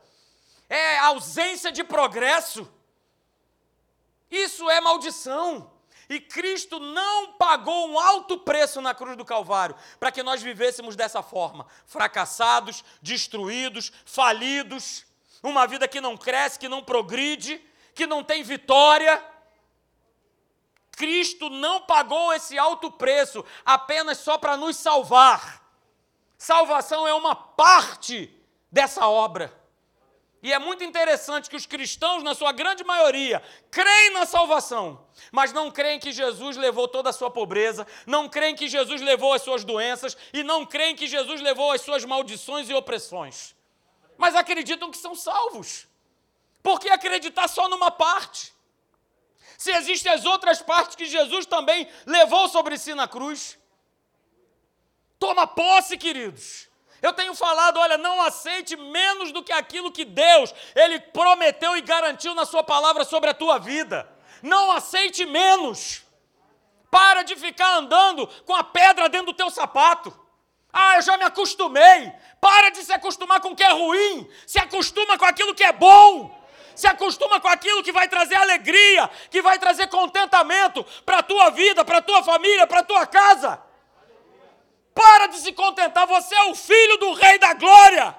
é 0.69 0.99
ausência 0.99 1.73
de 1.73 1.83
progresso. 1.83 2.71
Isso 4.31 4.69
é 4.71 4.81
maldição. 4.81 5.73
E 6.09 6.19
Cristo 6.19 6.81
não 6.81 7.35
pagou 7.35 7.91
um 7.91 7.99
alto 7.99 8.39
preço 8.39 8.81
na 8.81 8.95
cruz 8.95 9.17
do 9.17 9.25
Calvário 9.25 9.77
para 10.01 10.11
que 10.11 10.23
nós 10.23 10.43
vivêssemos 10.43 10.97
dessa 10.97 11.23
forma, 11.23 11.67
fracassados, 11.85 12.83
destruídos, 13.03 13.93
falidos, 14.07 15.05
uma 15.43 15.67
vida 15.67 15.87
que 15.87 16.01
não 16.01 16.17
cresce, 16.17 16.59
que 16.59 16.69
não 16.69 16.83
progride, 16.83 17.61
que 17.95 18.07
não 18.07 18.25
tem 18.25 18.43
vitória. 18.43 19.23
Cristo 20.99 21.49
não 21.49 21.83
pagou 21.83 22.33
esse 22.33 22.59
alto 22.59 22.91
preço 22.91 23.45
apenas 23.65 24.19
só 24.19 24.37
para 24.37 24.57
nos 24.57 24.77
salvar. 24.77 25.63
Salvação 26.37 27.07
é 27.07 27.15
uma 27.15 27.37
parte 27.37 28.29
dessa 28.71 29.07
obra. 29.07 29.57
E 30.43 30.53
é 30.53 30.59
muito 30.59 30.83
interessante 30.83 31.49
que 31.49 31.55
os 31.55 31.67
cristãos, 31.67 32.25
na 32.25 32.35
sua 32.35 32.51
grande 32.51 32.83
maioria, 32.83 33.41
creem 33.71 34.11
na 34.13 34.27
salvação, 34.27 35.07
mas 35.31 35.53
não 35.53 35.71
creem 35.71 36.01
que 36.01 36.11
Jesus 36.11 36.57
levou 36.57 36.89
toda 36.89 37.11
a 37.11 37.13
sua 37.13 37.31
pobreza, 37.31 37.87
não 38.05 38.29
creem 38.29 38.57
que 38.57 38.69
Jesus 38.69 39.01
levou 39.01 39.33
as 39.33 39.43
suas 39.43 39.63
doenças 39.63 40.17
e 40.33 40.43
não 40.43 40.67
creem 40.67 40.97
que 40.97 41.07
Jesus 41.07 41.41
levou 41.41 41.71
as 41.71 41.81
suas 41.81 42.05
maldições 42.05 42.69
e 42.69 42.75
opressões. 42.75 43.55
Mas 44.17 44.35
acreditam 44.35 44.91
que 44.91 44.99
são 44.99 45.15
salvos. 45.15 45.87
Por 46.61 46.81
que 46.81 46.91
acreditar 46.91 47.47
só 47.47 47.69
numa 47.69 47.93
parte? 47.93 48.58
Se 49.59 49.73
existem 49.73 50.13
as 50.13 50.25
outras 50.25 50.63
partes 50.63 50.95
que 50.95 51.05
Jesus 51.05 51.45
também 51.45 51.89
levou 52.07 52.49
sobre 52.49 52.79
si 52.79 52.95
na 52.95 53.09
cruz. 53.09 53.59
Toma 55.19 55.49
posse, 55.49 55.99
queridos. 55.99 56.69
Eu 57.03 57.13
tenho 57.13 57.35
falado, 57.35 57.79
olha, 57.79 57.99
não 57.99 58.23
aceite 58.23 58.77
menos 58.77 59.33
do 59.33 59.43
que 59.43 59.53
aquilo 59.53 59.91
que 59.91 60.05
Deus, 60.05 60.55
Ele 60.77 61.01
prometeu 61.01 61.77
e 61.77 61.81
garantiu 61.81 62.37
na 62.37 62.47
Sua 62.47 62.63
palavra 62.63 63.05
sobre 63.05 63.31
a 63.31 63.35
tua 63.35 63.59
vida. 63.59 64.09
Não 64.45 64.71
aceite 64.71 65.27
menos. 65.27 66.05
Para 66.89 67.25
de 67.25 67.35
ficar 67.35 67.79
andando 67.79 68.29
com 68.47 68.55
a 68.55 68.63
pedra 68.63 69.09
dentro 69.09 69.33
do 69.33 69.37
teu 69.37 69.51
sapato. 69.51 70.17
Ah, 70.73 70.97
eu 70.97 71.03
já 71.03 71.19
me 71.19 71.25
acostumei. 71.25 72.13
Para 72.41 72.71
de 72.71 72.85
se 72.85 72.93
acostumar 72.93 73.41
com 73.41 73.49
o 73.49 73.57
que 73.57 73.65
é 73.65 73.73
ruim. 73.73 74.31
Se 74.47 74.61
acostuma 74.61 75.19
com 75.19 75.25
aquilo 75.25 75.53
que 75.53 75.65
é 75.65 75.73
bom 75.73 76.38
se 76.79 76.87
acostuma 76.87 77.41
com 77.41 77.49
aquilo 77.49 77.83
que 77.83 77.91
vai 77.91 78.07
trazer 78.07 78.37
alegria, 78.37 79.11
que 79.33 79.43
vai 79.43 79.59
trazer 79.59 79.89
contentamento 79.89 80.85
para 81.05 81.19
a 81.19 81.23
tua 81.25 81.51
vida, 81.51 81.85
para 81.85 81.99
a 81.99 82.03
tua 82.03 82.23
família, 82.23 82.69
para 82.69 82.81
a 82.81 82.85
tua 82.85 83.05
casa. 83.05 83.61
Para 84.95 85.27
de 85.27 85.39
se 85.39 85.53
contentar, 85.53 86.07
você 86.07 86.33
é 86.37 86.45
o 86.45 86.55
filho 86.55 86.97
do 86.99 87.15
Rei 87.15 87.37
da 87.37 87.53
Glória. 87.55 88.17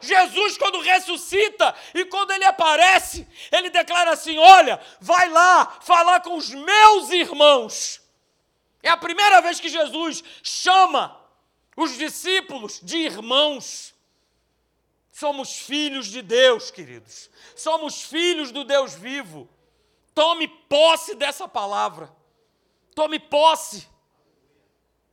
Jesus, 0.00 0.56
quando 0.56 0.80
ressuscita 0.80 1.74
e 1.92 2.06
quando 2.06 2.30
ele 2.30 2.46
aparece, 2.46 3.28
ele 3.52 3.68
declara 3.68 4.12
assim: 4.12 4.38
Olha, 4.38 4.80
vai 4.98 5.28
lá 5.28 5.76
falar 5.82 6.20
com 6.20 6.36
os 6.38 6.48
meus 6.48 7.10
irmãos. 7.10 8.00
É 8.82 8.88
a 8.88 8.96
primeira 8.96 9.42
vez 9.42 9.60
que 9.60 9.68
Jesus 9.68 10.24
chama 10.42 11.20
os 11.76 11.98
discípulos 11.98 12.80
de 12.82 12.96
irmãos. 12.96 13.91
Somos 15.12 15.58
filhos 15.58 16.06
de 16.06 16.22
Deus, 16.22 16.70
queridos. 16.70 17.30
Somos 17.54 18.02
filhos 18.02 18.50
do 18.50 18.64
Deus 18.64 18.94
vivo. 18.94 19.46
Tome 20.14 20.48
posse 20.48 21.14
dessa 21.14 21.46
palavra. 21.46 22.10
Tome 22.94 23.18
posse. 23.18 23.86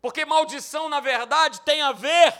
Porque 0.02 0.24
maldição, 0.24 0.88
na 0.88 1.02
verdade, 1.02 1.60
tem 1.62 1.82
a 1.82 1.92
ver, 1.92 2.34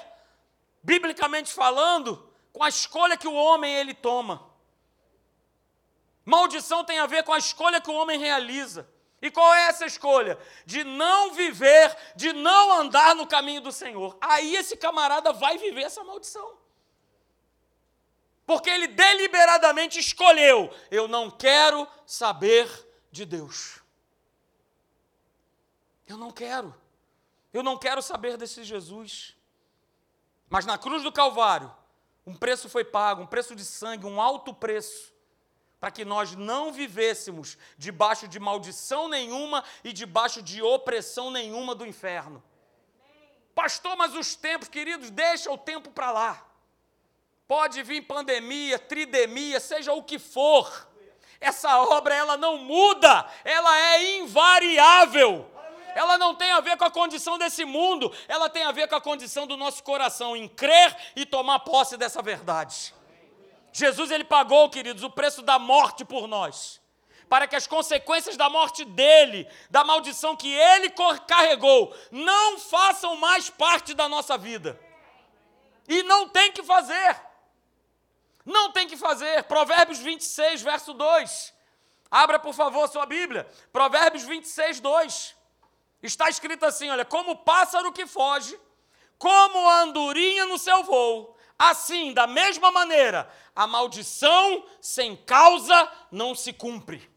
biblicamente 0.82 1.52
falando, 1.52 2.32
com 2.54 2.64
a 2.64 2.70
escolha 2.70 3.18
que 3.18 3.28
o 3.28 3.34
homem 3.34 3.76
ele 3.76 3.94
toma. 3.94 4.50
Maldição 6.24 6.86
tem 6.86 7.00
a 7.00 7.08
ver 7.08 7.24
com 7.24 7.34
a 7.34 7.38
escolha 7.38 7.82
que 7.82 7.92
o 7.92 7.96
homem 7.96 8.18
realiza. 8.18 8.90
E 9.22 9.30
qual 9.30 9.54
é 9.54 9.64
essa 9.64 9.86
escolha? 9.86 10.40
De 10.66 10.86
não 10.86 11.34
viver, 11.34 11.94
de 12.16 12.32
não 12.32 12.72
andar 12.72 13.14
no 13.16 13.28
caminho 13.28 13.60
do 13.60 13.72
Senhor. 13.72 14.18
Aí 14.22 14.56
esse 14.56 14.78
camarada 14.78 15.34
vai 15.34 15.58
viver 15.58 15.82
essa 15.82 16.06
maldição 16.06 16.59
porque 18.50 18.68
ele 18.68 18.88
deliberadamente 18.88 20.00
escolheu: 20.00 20.74
eu 20.90 21.08
não 21.08 21.30
quero 21.30 21.88
saber 22.04 22.68
de 23.12 23.24
Deus. 23.24 23.80
Eu 26.08 26.18
não 26.18 26.32
quero. 26.32 26.74
Eu 27.54 27.62
não 27.62 27.78
quero 27.78 28.02
saber 28.02 28.38
desse 28.38 28.64
Jesus. 28.64 29.38
Mas 30.50 30.66
na 30.66 30.80
cruz 30.80 31.04
do 31.04 31.12
Calvário, 31.12 31.72
um 32.26 32.34
preço 32.36 32.68
foi 32.68 32.84
pago, 32.84 33.22
um 33.22 33.28
preço 33.28 33.56
de 33.56 33.64
sangue, 33.64 34.08
um 34.08 34.20
alto 34.20 34.52
preço, 34.52 35.14
para 35.80 35.92
que 35.92 36.04
nós 36.04 36.36
não 36.36 36.74
vivêssemos 36.74 37.56
debaixo 37.78 38.28
de 38.28 38.40
maldição 38.40 39.08
nenhuma 39.08 39.64
e 39.84 39.94
debaixo 39.94 40.42
de 40.42 40.60
opressão 40.60 41.30
nenhuma 41.30 41.76
do 41.76 41.86
inferno. 41.86 42.44
Pastor, 43.54 43.96
mas 43.96 44.16
os 44.16 44.34
tempos, 44.34 44.68
queridos, 44.68 45.12
deixa 45.12 45.52
o 45.52 45.58
tempo 45.58 45.92
para 45.92 46.12
lá. 46.12 46.49
Pode 47.50 47.82
vir 47.82 48.04
pandemia, 48.04 48.78
tridemia, 48.78 49.60
seja 49.60 49.92
o 49.92 50.04
que 50.04 50.20
for. 50.20 50.88
Essa 51.42 51.80
obra 51.80 52.14
ela 52.14 52.38
não 52.38 52.58
muda, 52.60 53.26
ela 53.44 53.76
é 53.76 54.18
invariável. 54.20 55.50
Ela 55.96 56.16
não 56.16 56.36
tem 56.36 56.52
a 56.52 56.60
ver 56.60 56.78
com 56.78 56.86
a 56.86 56.92
condição 56.92 57.40
desse 57.40 57.66
mundo, 57.66 58.14
ela 58.28 58.52
tem 58.52 58.62
a 58.66 58.72
ver 58.72 58.88
com 58.88 58.94
a 58.94 59.02
condição 59.02 59.48
do 59.48 59.58
nosso 59.58 59.84
coração 59.84 60.38
em 60.38 60.48
crer 60.48 60.96
e 61.16 61.26
tomar 61.26 61.62
posse 61.62 61.98
dessa 61.98 62.22
verdade. 62.22 62.94
Jesus 63.74 64.12
ele 64.12 64.26
pagou, 64.26 64.70
queridos, 64.70 65.02
o 65.02 65.10
preço 65.10 65.42
da 65.42 65.58
morte 65.58 66.06
por 66.06 66.28
nós, 66.28 66.80
para 67.28 67.48
que 67.48 67.56
as 67.56 67.66
consequências 67.66 68.38
da 68.38 68.48
morte 68.48 68.86
dele, 68.86 69.48
da 69.72 69.84
maldição 69.84 70.36
que 70.36 70.54
ele 70.54 70.94
carregou, 71.26 71.98
não 72.12 72.60
façam 72.60 73.16
mais 73.16 73.50
parte 73.50 73.96
da 73.96 74.08
nossa 74.08 74.38
vida. 74.38 74.80
E 75.88 76.04
não 76.04 76.30
tem 76.30 76.52
que 76.52 76.62
fazer. 76.62 77.29
Não 78.50 78.72
tem 78.72 78.88
que 78.88 78.98
fazer. 78.98 79.44
Provérbios 79.44 80.00
26, 80.00 80.64
verso 80.64 80.92
2. 80.92 81.54
Abra, 82.10 82.40
por 82.40 82.54
favor, 82.56 82.90
sua 82.90 83.06
Bíblia. 83.06 83.48
Provérbios 83.72 84.24
26, 84.24 84.80
2. 84.80 85.36
Está 86.02 86.28
escrito 86.30 86.66
assim: 86.66 86.90
olha, 86.90 87.06
como 87.06 87.32
o 87.32 87.38
pássaro 87.38 87.92
que 87.92 88.08
foge, 88.08 88.60
como 89.20 89.70
a 89.70 89.82
andorinha 89.82 90.48
no 90.48 90.58
seu 90.58 90.84
voo, 90.84 91.38
assim, 91.60 92.12
da 92.12 92.26
mesma 92.26 92.72
maneira, 92.72 93.32
a 93.56 93.68
maldição 93.68 94.66
sem 94.82 95.16
causa 95.16 95.92
não 96.12 96.34
se 96.34 96.52
cumpre. 96.52 97.08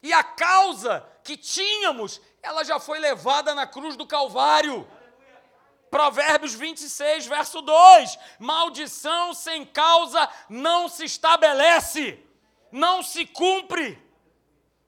E 0.00 0.12
a 0.12 0.22
causa 0.22 1.04
que 1.24 1.36
tínhamos, 1.36 2.20
ela 2.40 2.62
já 2.62 2.78
foi 2.78 3.00
levada 3.00 3.52
na 3.52 3.66
cruz 3.66 3.96
do 3.96 4.06
Calvário. 4.06 4.88
Provérbios 5.90 6.54
26, 6.54 7.26
verso 7.26 7.60
2: 7.60 8.18
Maldição 8.38 9.34
sem 9.34 9.66
causa 9.66 10.28
não 10.48 10.88
se 10.88 11.04
estabelece, 11.04 12.18
não 12.70 13.02
se 13.02 13.26
cumpre. 13.26 14.00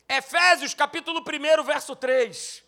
Efésios 0.09 0.75
capítulo 0.75 1.21
1, 1.21 1.65
verso 1.65 1.97
3. 1.97 2.63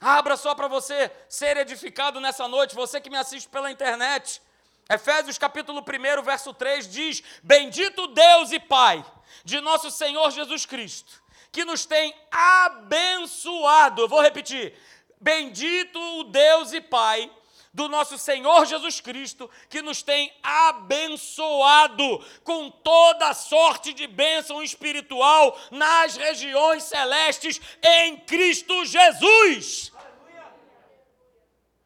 Abra 0.00 0.36
só 0.36 0.54
para 0.54 0.68
você 0.68 1.10
ser 1.28 1.56
edificado 1.56 2.20
nessa 2.20 2.46
noite, 2.48 2.74
você 2.74 3.00
que 3.00 3.10
me 3.10 3.16
assiste 3.16 3.48
pela 3.48 3.70
internet. 3.70 4.42
Efésios 4.88 5.38
capítulo 5.38 5.80
1, 5.80 6.22
verso 6.22 6.52
3 6.52 6.88
diz: 6.88 7.22
Bendito 7.42 8.08
Deus 8.08 8.50
e 8.52 8.58
Pai 8.58 9.04
de 9.44 9.60
nosso 9.60 9.90
Senhor 9.90 10.30
Jesus 10.32 10.66
Cristo, 10.66 11.22
que 11.52 11.64
nos 11.64 11.86
tem 11.86 12.14
abençoado. 12.30 14.02
Eu 14.02 14.08
vou 14.08 14.20
repetir: 14.20 14.74
Bendito 15.20 15.98
o 16.18 16.24
Deus 16.24 16.72
e 16.72 16.80
Pai 16.80 17.30
do 17.72 17.88
nosso 17.88 18.18
Senhor 18.18 18.66
Jesus 18.66 19.00
Cristo, 19.00 19.48
que 19.68 19.80
nos 19.80 20.02
tem 20.02 20.32
abençoado 20.42 22.18
com 22.42 22.70
toda 22.70 23.32
sorte 23.32 23.92
de 23.92 24.06
bênção 24.06 24.62
espiritual 24.62 25.58
nas 25.70 26.16
regiões 26.16 26.82
celestes 26.82 27.60
em 27.82 28.18
Cristo 28.18 28.84
Jesus. 28.84 29.92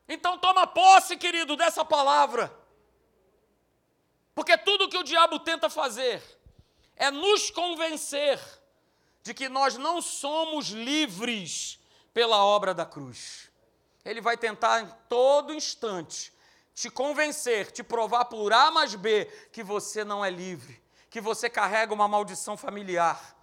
Então 0.09 0.39
toma 0.39 0.67
posse, 0.67 1.17
querido, 1.17 1.57
dessa 1.57 1.85
palavra. 1.85 2.55
Porque 4.35 4.57
tudo 4.59 4.89
que 4.89 4.99
o 4.99 5.05
diabo 5.05 5.39
tenta 5.39 5.71
fazer 5.71 6.23
é 6.97 7.11
nos 7.11 7.51
convencer 7.51 8.41
de 9.23 9.33
que 9.33 9.49
nós 9.49 9.77
não 9.77 10.03
somos 10.03 10.69
livres 10.69 11.79
pela 12.13 12.45
obra 12.45 12.75
da 12.75 12.85
cruz. 12.85 13.44
Ele 14.05 14.21
vai 14.21 14.37
tentar 14.37 14.83
em 14.83 14.89
todo 15.09 15.55
instante 15.55 16.35
te 16.75 16.91
convencer, 16.91 17.71
te 17.71 17.83
provar 17.83 18.25
por 18.25 18.53
A 18.53 18.71
mais 18.71 18.95
B 18.95 19.27
que 19.53 19.63
você 19.63 20.05
não 20.05 20.25
é 20.25 20.31
livre, 20.31 20.83
que 21.09 21.21
você 21.21 21.49
carrega 21.49 21.95
uma 21.95 22.09
maldição 22.09 22.57
familiar, 22.57 23.37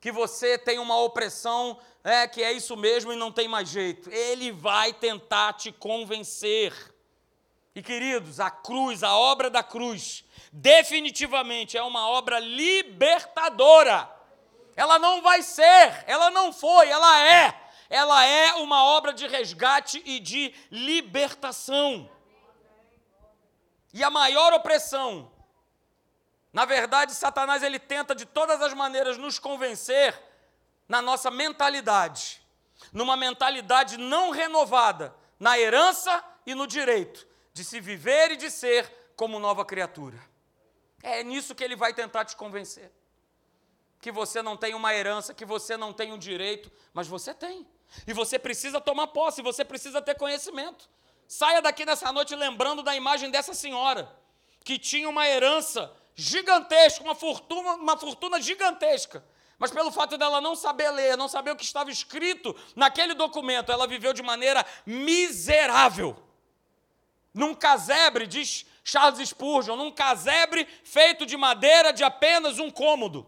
que 0.00 0.12
você 0.12 0.56
tem 0.56 0.78
uma 0.78 0.96
opressão, 0.98 1.78
é, 2.04 2.28
que 2.28 2.42
é 2.42 2.52
isso 2.52 2.76
mesmo 2.76 3.12
e 3.12 3.16
não 3.16 3.32
tem 3.32 3.48
mais 3.48 3.68
jeito. 3.68 4.08
Ele 4.10 4.52
vai 4.52 4.92
tentar 4.92 5.54
te 5.54 5.72
convencer. 5.72 6.72
E 7.74 7.82
queridos, 7.82 8.38
a 8.38 8.50
cruz, 8.50 9.02
a 9.02 9.16
obra 9.16 9.50
da 9.50 9.62
cruz, 9.62 10.24
definitivamente 10.52 11.76
é 11.76 11.82
uma 11.82 12.08
obra 12.08 12.38
libertadora. 12.38 14.08
Ela 14.76 14.98
não 14.98 15.20
vai 15.20 15.42
ser, 15.42 16.04
ela 16.06 16.30
não 16.30 16.52
foi, 16.52 16.88
ela 16.88 17.26
é 17.26 17.65
ela 17.88 18.24
é 18.24 18.54
uma 18.54 18.84
obra 18.84 19.12
de 19.12 19.26
resgate 19.26 20.02
e 20.04 20.18
de 20.18 20.54
libertação. 20.70 22.10
E 23.92 24.02
a 24.02 24.10
maior 24.10 24.52
opressão, 24.52 25.30
na 26.52 26.64
verdade, 26.64 27.14
Satanás 27.14 27.62
ele 27.62 27.78
tenta 27.78 28.14
de 28.14 28.24
todas 28.24 28.60
as 28.62 28.74
maneiras 28.74 29.16
nos 29.16 29.38
convencer 29.38 30.18
na 30.88 31.02
nossa 31.02 31.30
mentalidade, 31.30 32.42
numa 32.92 33.16
mentalidade 33.16 33.96
não 33.96 34.30
renovada, 34.30 35.14
na 35.38 35.58
herança 35.58 36.24
e 36.46 36.54
no 36.54 36.66
direito 36.66 37.26
de 37.52 37.64
se 37.64 37.80
viver 37.80 38.32
e 38.32 38.36
de 38.36 38.50
ser 38.50 38.90
como 39.16 39.38
nova 39.38 39.64
criatura. 39.64 40.18
É 41.02 41.22
nisso 41.22 41.54
que 41.54 41.64
ele 41.64 41.76
vai 41.76 41.94
tentar 41.94 42.24
te 42.24 42.36
convencer. 42.36 42.92
Que 44.00 44.12
você 44.12 44.42
não 44.42 44.56
tem 44.56 44.74
uma 44.74 44.94
herança, 44.94 45.32
que 45.32 45.44
você 45.44 45.76
não 45.76 45.92
tem 45.92 46.12
um 46.12 46.18
direito, 46.18 46.70
mas 46.92 47.08
você 47.08 47.32
tem. 47.32 47.66
E 48.06 48.12
você 48.12 48.38
precisa 48.38 48.80
tomar 48.80 49.08
posse, 49.08 49.42
você 49.42 49.64
precisa 49.64 50.00
ter 50.02 50.14
conhecimento. 50.14 50.88
Saia 51.28 51.60
daqui 51.60 51.84
nessa 51.84 52.12
noite 52.12 52.34
lembrando 52.34 52.82
da 52.82 52.94
imagem 52.94 53.30
dessa 53.30 53.52
senhora, 53.54 54.10
que 54.64 54.78
tinha 54.78 55.08
uma 55.08 55.26
herança 55.26 55.92
gigantesca, 56.14 57.02
uma 57.04 57.14
fortuna, 57.14 57.74
uma 57.74 57.96
fortuna 57.96 58.40
gigantesca. 58.40 59.24
Mas 59.58 59.70
pelo 59.70 59.90
fato 59.90 60.18
dela 60.18 60.40
não 60.40 60.54
saber 60.54 60.90
ler, 60.90 61.16
não 61.16 61.28
saber 61.28 61.50
o 61.50 61.56
que 61.56 61.64
estava 61.64 61.90
escrito 61.90 62.54
naquele 62.74 63.14
documento, 63.14 63.72
ela 63.72 63.86
viveu 63.86 64.12
de 64.12 64.22
maneira 64.22 64.64
miserável. 64.84 66.16
Num 67.32 67.54
casebre, 67.54 68.26
diz 68.26 68.66
Charles 68.84 69.28
Spurgeon, 69.28 69.76
num 69.76 69.90
casebre 69.90 70.66
feito 70.84 71.26
de 71.26 71.36
madeira 71.36 71.92
de 71.92 72.04
apenas 72.04 72.58
um 72.58 72.70
cômodo. 72.70 73.26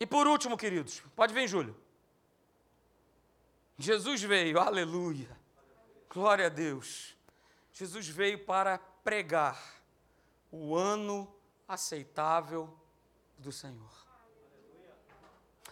E 0.00 0.06
por 0.06 0.26
último, 0.26 0.56
queridos, 0.56 1.02
pode 1.16 1.34
vir, 1.34 1.48
Júlio. 1.48 1.76
Jesus 3.76 4.22
veio, 4.22 4.58
aleluia, 4.58 5.28
glória 6.08 6.46
a 6.46 6.48
Deus. 6.48 7.16
Jesus 7.72 8.08
veio 8.08 8.44
para 8.44 8.78
pregar 9.04 9.60
o 10.50 10.74
ano 10.76 11.32
aceitável 11.66 12.76
do 13.38 13.52
Senhor. 13.52 13.92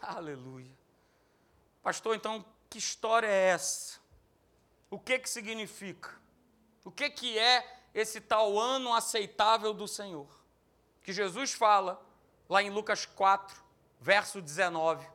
Aleluia. 0.01 0.71
Pastor, 1.83 2.15
então, 2.15 2.45
que 2.71 2.79
história 2.79 3.27
é 3.27 3.49
essa? 3.49 3.99
O 4.91 5.01
que 5.01 5.19
que 5.19 5.29
significa? 5.29 6.15
O 6.85 6.91
que 6.91 7.11
que 7.11 7.39
é 7.39 7.83
esse 7.93 8.21
tal 8.21 8.59
ano 8.59 8.95
aceitável 8.95 9.75
do 9.75 9.89
Senhor? 9.89 10.29
Que 11.03 11.12
Jesus 11.12 11.53
fala 11.53 12.01
lá 12.49 12.62
em 12.62 12.71
Lucas 12.71 13.05
4, 13.05 13.66
verso 14.01 14.41
19, 14.41 15.07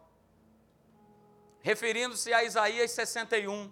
referindo-se 1.61 2.33
a 2.33 2.43
Isaías 2.43 2.91
61. 2.91 3.71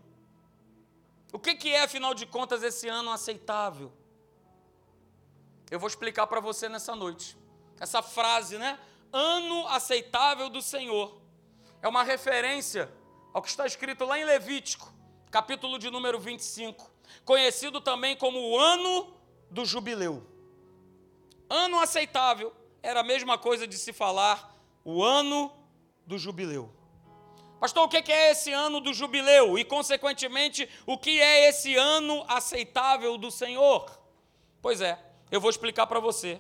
O 1.31 1.39
que, 1.39 1.55
que 1.55 1.69
é, 1.69 1.83
afinal 1.83 2.13
de 2.13 2.25
contas, 2.25 2.63
esse 2.63 2.87
ano 2.87 3.11
aceitável? 3.11 3.91
Eu 5.69 5.79
vou 5.79 5.87
explicar 5.87 6.25
para 6.25 6.39
você 6.39 6.67
nessa 6.67 6.95
noite. 6.95 7.37
Essa 7.79 8.01
frase, 8.01 8.57
né? 8.57 8.79
Ano 9.13 9.67
aceitável 9.67 10.49
do 10.49 10.61
Senhor. 10.61 11.21
É 11.81 11.87
uma 11.87 12.03
referência 12.03 12.91
ao 13.33 13.41
que 13.41 13.49
está 13.49 13.65
escrito 13.65 14.03
lá 14.05 14.17
em 14.17 14.25
Levítico, 14.25 14.91
capítulo 15.29 15.77
de 15.77 15.89
número 15.89 16.19
25, 16.19 16.91
conhecido 17.23 17.79
também 17.79 18.15
como 18.17 18.39
o 18.39 18.57
ano 18.57 19.13
do 19.49 19.63
jubileu. 19.63 20.25
Ano 21.49 21.79
aceitável 21.79 22.53
era 22.81 23.01
a 23.01 23.03
mesma 23.03 23.37
coisa 23.37 23.67
de 23.67 23.77
se 23.77 23.93
falar 23.93 24.55
o 24.83 25.03
ano 25.03 25.51
do 26.05 26.17
jubileu. 26.17 26.73
Pastor, 27.59 27.83
o 27.83 27.89
que 27.89 28.11
é 28.11 28.31
esse 28.31 28.53
ano 28.53 28.79
do 28.79 28.93
jubileu? 28.93 29.59
E, 29.59 29.65
consequentemente, 29.65 30.69
o 30.85 30.97
que 30.97 31.19
é 31.19 31.49
esse 31.49 31.75
ano 31.75 32.23
aceitável 32.27 33.17
do 33.17 33.29
Senhor? 33.29 33.99
Pois 34.61 34.79
é, 34.79 34.97
eu 35.29 35.41
vou 35.41 35.49
explicar 35.49 35.85
para 35.85 35.99
você. 35.99 36.39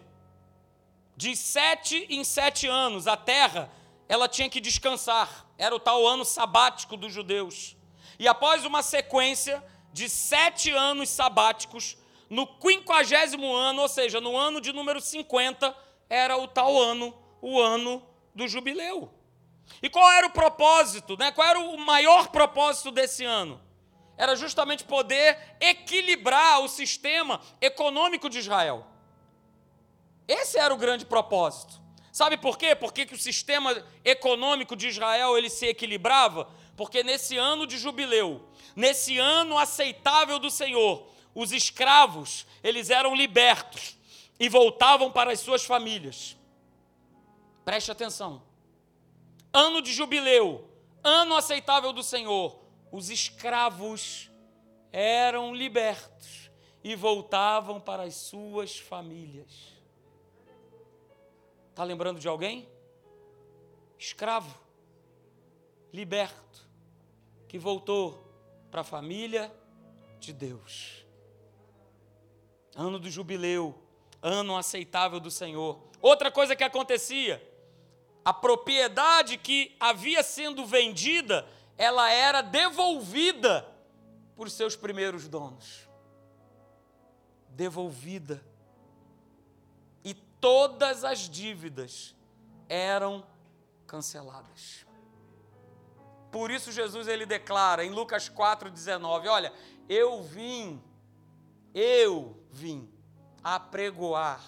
De 1.17 1.35
sete 1.35 2.07
em 2.09 2.23
sete 2.23 2.67
anos, 2.67 3.05
a 3.05 3.17
terra 3.17 3.69
ela 4.07 4.27
tinha 4.27 4.49
que 4.49 4.61
descansar. 4.61 5.45
Era 5.57 5.75
o 5.75 5.79
tal 5.79 6.07
ano 6.07 6.23
sabático 6.23 6.95
dos 6.95 7.11
judeus. 7.13 7.75
E 8.17 8.27
após 8.27 8.65
uma 8.65 8.81
sequência 8.81 9.63
de 9.91 10.09
sete 10.09 10.71
anos 10.71 11.09
sabáticos, 11.09 11.97
no 12.29 12.47
quinquagésimo 12.47 13.53
ano, 13.53 13.81
ou 13.81 13.87
seja, 13.87 14.21
no 14.21 14.37
ano 14.37 14.61
de 14.61 14.71
número 14.71 15.01
50, 15.01 15.75
era 16.09 16.37
o 16.37 16.47
tal 16.47 16.77
ano, 16.81 17.13
o 17.41 17.59
ano 17.59 18.01
do 18.39 18.47
jubileu. 18.47 19.13
E 19.83 19.89
qual 19.89 20.09
era 20.11 20.25
o 20.25 20.31
propósito, 20.31 21.15
né? 21.17 21.31
Qual 21.31 21.47
era 21.47 21.59
o 21.59 21.77
maior 21.77 22.29
propósito 22.29 22.89
desse 22.89 23.23
ano? 23.23 23.61
Era 24.17 24.35
justamente 24.35 24.83
poder 24.83 25.37
equilibrar 25.59 26.61
o 26.61 26.67
sistema 26.67 27.39
econômico 27.61 28.29
de 28.29 28.39
Israel. 28.39 28.85
Esse 30.27 30.57
era 30.57 30.73
o 30.73 30.77
grande 30.77 31.05
propósito. 31.05 31.79
Sabe 32.11 32.37
por 32.37 32.57
quê? 32.57 32.75
Porque 32.75 33.05
que 33.05 33.13
o 33.13 33.19
sistema 33.19 33.83
econômico 34.03 34.75
de 34.75 34.87
Israel 34.87 35.37
ele 35.37 35.49
se 35.49 35.67
equilibrava? 35.67 36.49
Porque 36.75 37.03
nesse 37.03 37.37
ano 37.37 37.67
de 37.67 37.77
jubileu, 37.77 38.49
nesse 38.75 39.17
ano 39.17 39.57
aceitável 39.57 40.39
do 40.39 40.49
Senhor, 40.49 41.07
os 41.35 41.51
escravos, 41.51 42.45
eles 42.63 42.89
eram 42.89 43.15
libertos 43.15 43.97
e 44.39 44.49
voltavam 44.49 45.11
para 45.11 45.31
as 45.31 45.39
suas 45.39 45.63
famílias. 45.63 46.38
Preste 47.69 47.91
atenção. 47.91 48.41
Ano 49.53 49.79
de 49.79 49.93
jubileu, 49.93 50.67
ano 51.03 51.35
aceitável 51.35 51.93
do 51.93 52.01
Senhor, 52.01 52.59
os 52.91 53.11
escravos 53.11 54.31
eram 54.91 55.53
libertos 55.53 56.49
e 56.83 56.95
voltavam 56.95 57.79
para 57.79 58.01
as 58.01 58.15
suas 58.15 58.79
famílias. 58.79 59.77
Está 61.69 61.83
lembrando 61.83 62.19
de 62.19 62.27
alguém? 62.27 62.67
Escravo, 63.99 64.59
liberto, 65.93 66.67
que 67.47 67.59
voltou 67.59 68.33
para 68.71 68.81
a 68.81 68.83
família 68.83 69.55
de 70.19 70.33
Deus. 70.33 71.05
Ano 72.75 72.97
do 72.97 73.11
jubileu, 73.11 73.79
ano 74.23 74.57
aceitável 74.57 75.19
do 75.19 75.29
Senhor. 75.29 75.79
Outra 76.01 76.31
coisa 76.31 76.55
que 76.55 76.63
acontecia, 76.63 77.47
a 78.29 78.33
propriedade 78.33 79.39
que 79.39 79.75
havia 79.79 80.21
sendo 80.21 80.63
vendida, 80.63 81.47
ela 81.75 82.11
era 82.11 82.43
devolvida 82.43 83.67
por 84.35 84.51
seus 84.51 84.75
primeiros 84.75 85.27
donos. 85.27 85.89
Devolvida. 87.49 88.39
E 90.03 90.13
todas 90.13 91.03
as 91.03 91.21
dívidas 91.21 92.15
eram 92.69 93.25
canceladas. 93.87 94.85
Por 96.31 96.51
isso 96.51 96.71
Jesus 96.71 97.07
ele 97.07 97.25
declara 97.25 97.83
em 97.83 97.89
Lucas 97.89 98.29
4:19, 98.29 99.27
olha, 99.27 99.51
eu 99.89 100.21
vim 100.21 100.79
eu 101.73 102.39
vim 102.51 102.87
apregoar. 103.43 104.43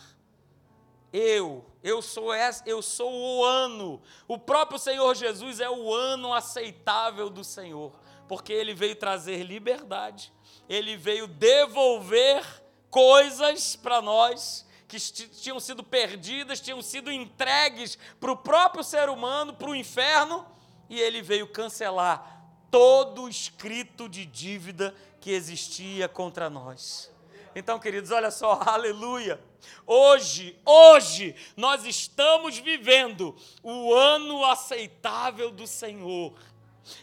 Eu, 1.13 1.65
eu 1.83 2.01
sou 2.01 2.33
essa, 2.33 2.63
eu 2.65 2.81
sou 2.81 3.11
o 3.11 3.43
ano. 3.43 4.01
O 4.27 4.37
próprio 4.37 4.79
Senhor 4.79 5.13
Jesus 5.15 5.59
é 5.59 5.69
o 5.69 5.93
ano 5.93 6.33
aceitável 6.33 7.29
do 7.29 7.43
Senhor, 7.43 7.91
porque 8.27 8.53
ele 8.53 8.73
veio 8.73 8.95
trazer 8.95 9.43
liberdade. 9.43 10.31
Ele 10.69 10.95
veio 10.95 11.27
devolver 11.27 12.43
coisas 12.89 13.75
para 13.75 14.01
nós 14.01 14.65
que 14.87 14.99
tinham 14.99 15.59
sido 15.59 15.83
perdidas, 15.83 16.59
tinham 16.59 16.81
sido 16.81 17.11
entregues 17.11 17.97
para 18.19 18.31
o 18.31 18.37
próprio 18.37 18.83
ser 18.83 19.09
humano, 19.09 19.53
para 19.53 19.69
o 19.69 19.75
inferno, 19.75 20.45
e 20.89 20.99
ele 20.99 21.21
veio 21.21 21.47
cancelar 21.47 22.41
todo 22.69 23.23
o 23.23 23.29
escrito 23.29 24.09
de 24.09 24.25
dívida 24.25 24.93
que 25.21 25.31
existia 25.31 26.09
contra 26.09 26.49
nós. 26.49 27.09
Então, 27.55 27.79
queridos, 27.79 28.11
olha 28.11 28.31
só, 28.31 28.59
aleluia. 28.67 29.39
Hoje, 29.85 30.59
hoje, 30.65 31.35
nós 31.55 31.85
estamos 31.85 32.57
vivendo 32.57 33.35
o 33.63 33.93
ano 33.93 34.43
aceitável 34.45 35.51
do 35.51 35.67
Senhor. 35.67 36.33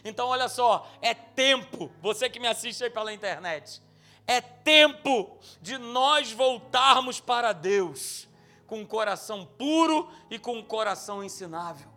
Então, 0.03 0.27
olha 0.27 0.47
só, 0.49 0.89
é 1.01 1.13
tempo, 1.13 1.91
você 2.01 2.29
que 2.29 2.39
me 2.39 2.47
assiste 2.47 2.83
aí 2.83 2.89
pela 2.89 3.13
internet, 3.13 3.81
é 4.27 4.41
tempo 4.41 5.39
de 5.61 5.77
nós 5.77 6.31
voltarmos 6.31 7.19
para 7.19 7.53
Deus 7.53 8.27
com 8.67 8.81
um 8.81 8.85
coração 8.85 9.45
puro 9.45 10.11
e 10.29 10.37
com 10.37 10.57
um 10.57 10.63
coração 10.63 11.23
ensinável. 11.23 11.89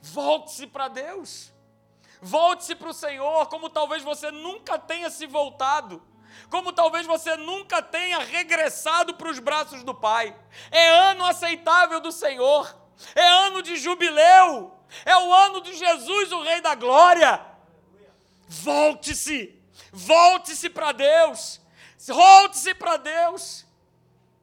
Volte-se 0.00 0.66
para 0.66 0.88
Deus, 0.88 1.52
volte-se 2.22 2.74
para 2.74 2.88
o 2.88 2.94
Senhor, 2.94 3.46
como 3.48 3.68
talvez 3.68 4.02
você 4.02 4.30
nunca 4.30 4.78
tenha 4.78 5.10
se 5.10 5.26
voltado 5.26 6.02
como 6.50 6.72
talvez 6.72 7.06
você 7.06 7.36
nunca 7.36 7.82
tenha 7.82 8.18
regressado 8.18 9.14
para 9.14 9.28
os 9.28 9.38
braços 9.38 9.82
do 9.82 9.94
Pai. 9.94 10.34
É 10.70 10.88
ano 10.88 11.24
aceitável 11.24 12.00
do 12.00 12.12
Senhor, 12.12 12.74
é 13.14 13.26
ano 13.46 13.62
de 13.62 13.76
jubileu, 13.76 14.74
é 15.04 15.16
o 15.16 15.32
ano 15.32 15.60
de 15.60 15.74
Jesus, 15.74 16.32
o 16.32 16.42
Rei 16.42 16.60
da 16.60 16.74
Glória. 16.74 17.40
Volte-se, 18.48 19.54
volte-se 19.92 20.70
para 20.70 20.92
Deus, 20.92 21.60
volte-se 22.06 22.74
para 22.74 22.96
Deus. 22.96 23.66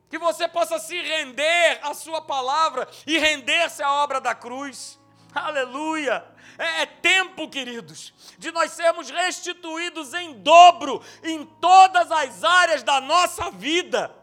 Que 0.10 0.20
você 0.20 0.48
possa 0.48 0.78
se 0.80 0.96
render 1.02 1.80
à 1.82 1.94
Sua 1.94 2.22
palavra 2.22 2.88
e 3.08 3.18
render-se 3.18 3.82
à 3.82 3.92
obra 3.92 4.22
da 4.22 4.36
cruz. 4.36 5.00
Aleluia! 5.36 6.24
É, 6.58 6.84
é 6.84 6.86
tempo, 6.86 7.50
queridos, 7.50 8.14
de 8.38 8.50
nós 8.54 8.72
sermos 8.72 9.10
restituídos 9.10 10.14
em 10.14 10.32
dobro 10.36 11.04
em 11.22 11.46
todas 11.46 12.10
as 12.10 12.42
áreas 12.46 12.82
da 12.84 13.02
nossa 13.02 13.52
vida. 13.52 14.16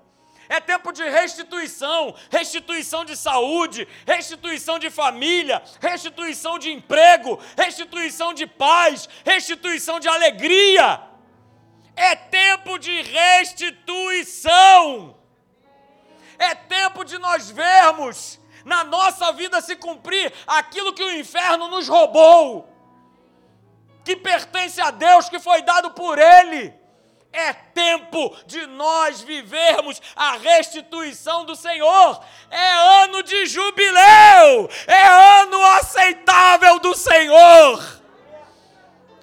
É 0.48 0.58
tempo 0.58 0.90
de 0.90 1.02
restituição, 1.08 2.14
restituição 2.30 3.04
de 3.04 3.14
saúde, 3.16 3.86
restituição 4.06 4.78
de 4.78 4.88
família, 4.90 5.62
restituição 5.80 6.58
de 6.58 6.72
emprego, 6.72 7.38
restituição 7.56 8.32
de 8.34 8.46
paz, 8.46 9.08
restituição 9.24 10.00
de 10.00 10.08
alegria. 10.08 11.00
É 11.94 12.16
tempo 12.16 12.78
de 12.78 13.02
restituição. 13.02 14.42
É 16.38 16.54
tempo 16.54 17.04
de 17.04 17.18
nós 17.18 17.50
vermos 17.50 18.41
na 18.64 18.84
nossa 18.84 19.32
vida 19.32 19.60
se 19.60 19.76
cumprir 19.76 20.32
aquilo 20.46 20.92
que 20.92 21.02
o 21.02 21.12
inferno 21.12 21.68
nos 21.68 21.88
roubou, 21.88 22.68
que 24.04 24.16
pertence 24.16 24.80
a 24.80 24.90
Deus, 24.90 25.28
que 25.28 25.38
foi 25.38 25.62
dado 25.62 25.90
por 25.92 26.18
Ele. 26.18 26.72
É 27.32 27.52
tempo 27.52 28.36
de 28.46 28.66
nós 28.66 29.22
vivermos 29.22 30.02
a 30.14 30.32
restituição 30.32 31.46
do 31.46 31.56
Senhor. 31.56 32.22
É 32.50 32.70
ano 33.04 33.22
de 33.22 33.46
jubileu. 33.46 34.68
É 34.86 35.06
ano 35.40 35.64
aceitável 35.78 36.78
do 36.78 36.94
Senhor. 36.94 38.02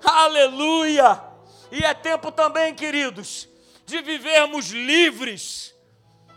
Aleluia. 0.03 1.21
E 1.71 1.83
é 1.83 1.93
tempo 1.93 2.31
também, 2.31 2.73
queridos, 2.73 3.47
de 3.85 4.01
vivermos 4.01 4.69
livres 4.71 5.75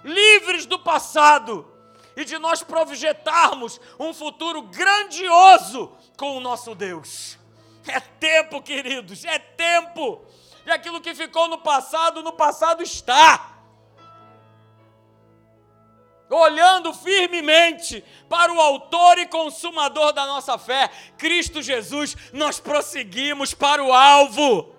livres 0.04 0.66
do 0.66 0.78
passado 0.78 1.71
e 2.16 2.24
de 2.24 2.38
nós 2.38 2.62
projetarmos 2.62 3.80
um 3.98 4.12
futuro 4.12 4.62
grandioso 4.62 5.92
com 6.16 6.36
o 6.36 6.40
nosso 6.40 6.74
Deus. 6.74 7.38
É 7.86 8.00
tempo, 8.00 8.62
queridos, 8.62 9.24
é 9.24 9.38
tempo. 9.38 10.24
E 10.64 10.70
aquilo 10.70 11.00
que 11.00 11.14
ficou 11.14 11.48
no 11.48 11.58
passado, 11.58 12.22
no 12.22 12.32
passado 12.32 12.82
está. 12.82 13.50
Olhando 16.30 16.94
firmemente 16.94 18.02
para 18.28 18.52
o 18.52 18.60
Autor 18.60 19.18
e 19.18 19.26
Consumador 19.26 20.12
da 20.12 20.26
nossa 20.26 20.56
fé, 20.56 20.90
Cristo 21.18 21.60
Jesus, 21.60 22.16
nós 22.32 22.58
prosseguimos 22.58 23.52
para 23.52 23.82
o 23.82 23.92
alvo 23.92 24.72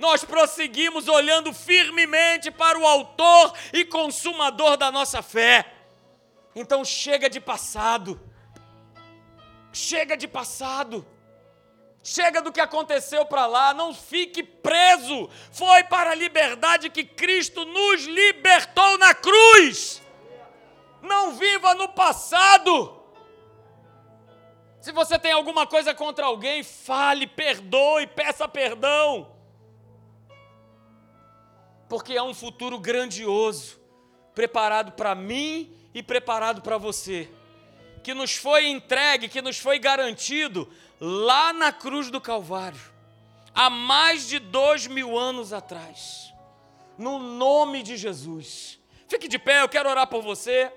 nós 0.00 0.24
prosseguimos 0.24 1.06
olhando 1.08 1.52
firmemente 1.52 2.50
para 2.50 2.78
o 2.78 2.86
Autor 2.86 3.52
e 3.70 3.84
Consumador 3.84 4.78
da 4.78 4.90
nossa 4.90 5.20
fé. 5.20 5.79
Então 6.54 6.84
chega 6.84 7.30
de 7.30 7.40
passado. 7.40 8.20
Chega 9.72 10.16
de 10.16 10.26
passado. 10.26 11.06
Chega 12.02 12.40
do 12.40 12.50
que 12.50 12.60
aconteceu 12.60 13.26
para 13.26 13.46
lá, 13.46 13.74
não 13.74 13.92
fique 13.92 14.42
preso. 14.42 15.28
Foi 15.52 15.84
para 15.84 16.10
a 16.10 16.14
liberdade 16.14 16.88
que 16.88 17.04
Cristo 17.04 17.64
nos 17.64 18.04
libertou 18.04 18.98
na 18.98 19.14
cruz. 19.14 20.02
Não 21.02 21.34
viva 21.34 21.74
no 21.74 21.88
passado. 21.90 22.98
Se 24.80 24.92
você 24.92 25.18
tem 25.18 25.32
alguma 25.32 25.66
coisa 25.66 25.94
contra 25.94 26.24
alguém, 26.24 26.62
fale, 26.62 27.26
perdoe, 27.26 28.06
peça 28.06 28.48
perdão. 28.48 29.36
Porque 31.86 32.16
há 32.16 32.22
um 32.22 32.32
futuro 32.32 32.78
grandioso 32.78 33.78
preparado 34.34 34.92
para 34.92 35.14
mim 35.14 35.79
e 35.94 36.02
preparado 36.02 36.62
para 36.62 36.78
você, 36.78 37.28
que 38.02 38.14
nos 38.14 38.36
foi 38.36 38.68
entregue, 38.68 39.28
que 39.28 39.42
nos 39.42 39.58
foi 39.58 39.78
garantido 39.78 40.68
lá 41.00 41.52
na 41.52 41.72
cruz 41.72 42.10
do 42.10 42.20
Calvário, 42.20 42.80
há 43.54 43.68
mais 43.68 44.28
de 44.28 44.38
dois 44.38 44.86
mil 44.86 45.18
anos 45.18 45.52
atrás, 45.52 46.32
no 46.96 47.18
nome 47.18 47.82
de 47.82 47.96
Jesus. 47.96 48.78
Fique 49.08 49.26
de 49.26 49.38
pé, 49.38 49.62
eu 49.62 49.68
quero 49.68 49.88
orar 49.88 50.06
por 50.06 50.22
você. 50.22 50.72